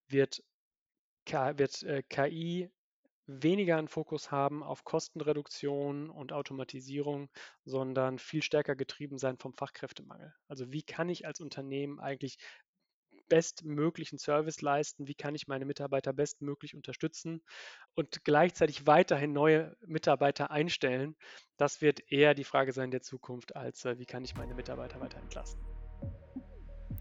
wird, 0.07 0.43
wird 1.25 1.83
äh, 1.83 2.03
KI 2.03 2.69
weniger 3.25 3.77
einen 3.77 3.87
Fokus 3.87 4.31
haben 4.31 4.63
auf 4.63 4.83
Kostenreduktion 4.83 6.09
und 6.09 6.33
Automatisierung, 6.33 7.29
sondern 7.63 8.19
viel 8.19 8.41
stärker 8.41 8.75
getrieben 8.75 9.17
sein 9.17 9.37
vom 9.37 9.53
Fachkräftemangel. 9.53 10.33
Also 10.47 10.71
wie 10.71 10.83
kann 10.83 11.09
ich 11.09 11.25
als 11.25 11.39
Unternehmen 11.39 11.99
eigentlich 11.99 12.37
bestmöglichen 13.33 14.19
Service 14.19 14.61
leisten, 14.61 15.07
wie 15.07 15.15
kann 15.15 15.33
ich 15.33 15.47
meine 15.47 15.65
Mitarbeiter 15.65 16.13
bestmöglich 16.13 16.75
unterstützen 16.75 17.41
und 17.95 18.23
gleichzeitig 18.23 18.85
weiterhin 18.85 19.33
neue 19.33 19.75
Mitarbeiter 19.87 20.51
einstellen. 20.51 21.15
Das 21.57 21.81
wird 21.81 22.11
eher 22.11 22.35
die 22.35 22.43
Frage 22.43 22.73
sein 22.73 22.91
der 22.91 23.01
Zukunft, 23.01 23.55
als 23.55 23.85
äh, 23.85 23.97
wie 23.97 24.05
kann 24.05 24.23
ich 24.23 24.35
meine 24.35 24.53
Mitarbeiter 24.53 25.01
weiter 25.01 25.17
entlasten. 25.17 25.59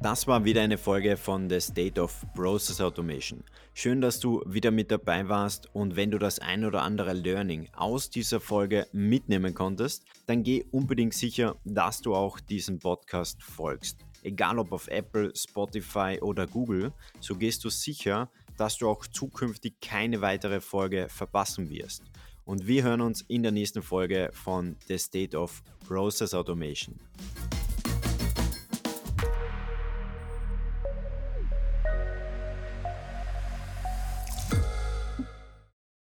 Das 0.00 0.26
war 0.26 0.46
wieder 0.46 0.62
eine 0.62 0.78
Folge 0.78 1.18
von 1.18 1.50
The 1.50 1.60
State 1.60 2.00
of 2.00 2.24
Process 2.34 2.80
Automation. 2.80 3.44
Schön, 3.74 4.00
dass 4.00 4.18
du 4.18 4.42
wieder 4.46 4.70
mit 4.70 4.90
dabei 4.90 5.28
warst 5.28 5.68
und 5.74 5.96
wenn 5.96 6.10
du 6.10 6.18
das 6.18 6.38
ein 6.38 6.64
oder 6.64 6.80
andere 6.80 7.12
Learning 7.12 7.68
aus 7.74 8.08
dieser 8.08 8.40
Folge 8.40 8.86
mitnehmen 8.92 9.52
konntest, 9.52 10.06
dann 10.26 10.44
geh 10.44 10.64
unbedingt 10.70 11.12
sicher, 11.12 11.56
dass 11.66 12.00
du 12.00 12.14
auch 12.14 12.40
diesem 12.40 12.78
Podcast 12.78 13.42
folgst 13.42 13.98
egal 14.22 14.58
ob 14.58 14.72
auf 14.72 14.88
Apple, 14.88 15.32
Spotify 15.36 16.18
oder 16.20 16.46
Google, 16.46 16.92
so 17.20 17.36
gehst 17.36 17.64
du 17.64 17.70
sicher, 17.70 18.30
dass 18.56 18.78
du 18.78 18.88
auch 18.88 19.06
zukünftig 19.06 19.80
keine 19.80 20.20
weitere 20.20 20.60
Folge 20.60 21.08
verpassen 21.08 21.70
wirst. 21.70 22.02
Und 22.44 22.66
wir 22.66 22.82
hören 22.82 23.00
uns 23.00 23.22
in 23.22 23.42
der 23.42 23.52
nächsten 23.52 23.82
Folge 23.82 24.30
von 24.32 24.76
The 24.88 24.98
State 24.98 25.36
of 25.36 25.62
Process 25.86 26.34
Automation. 26.34 26.98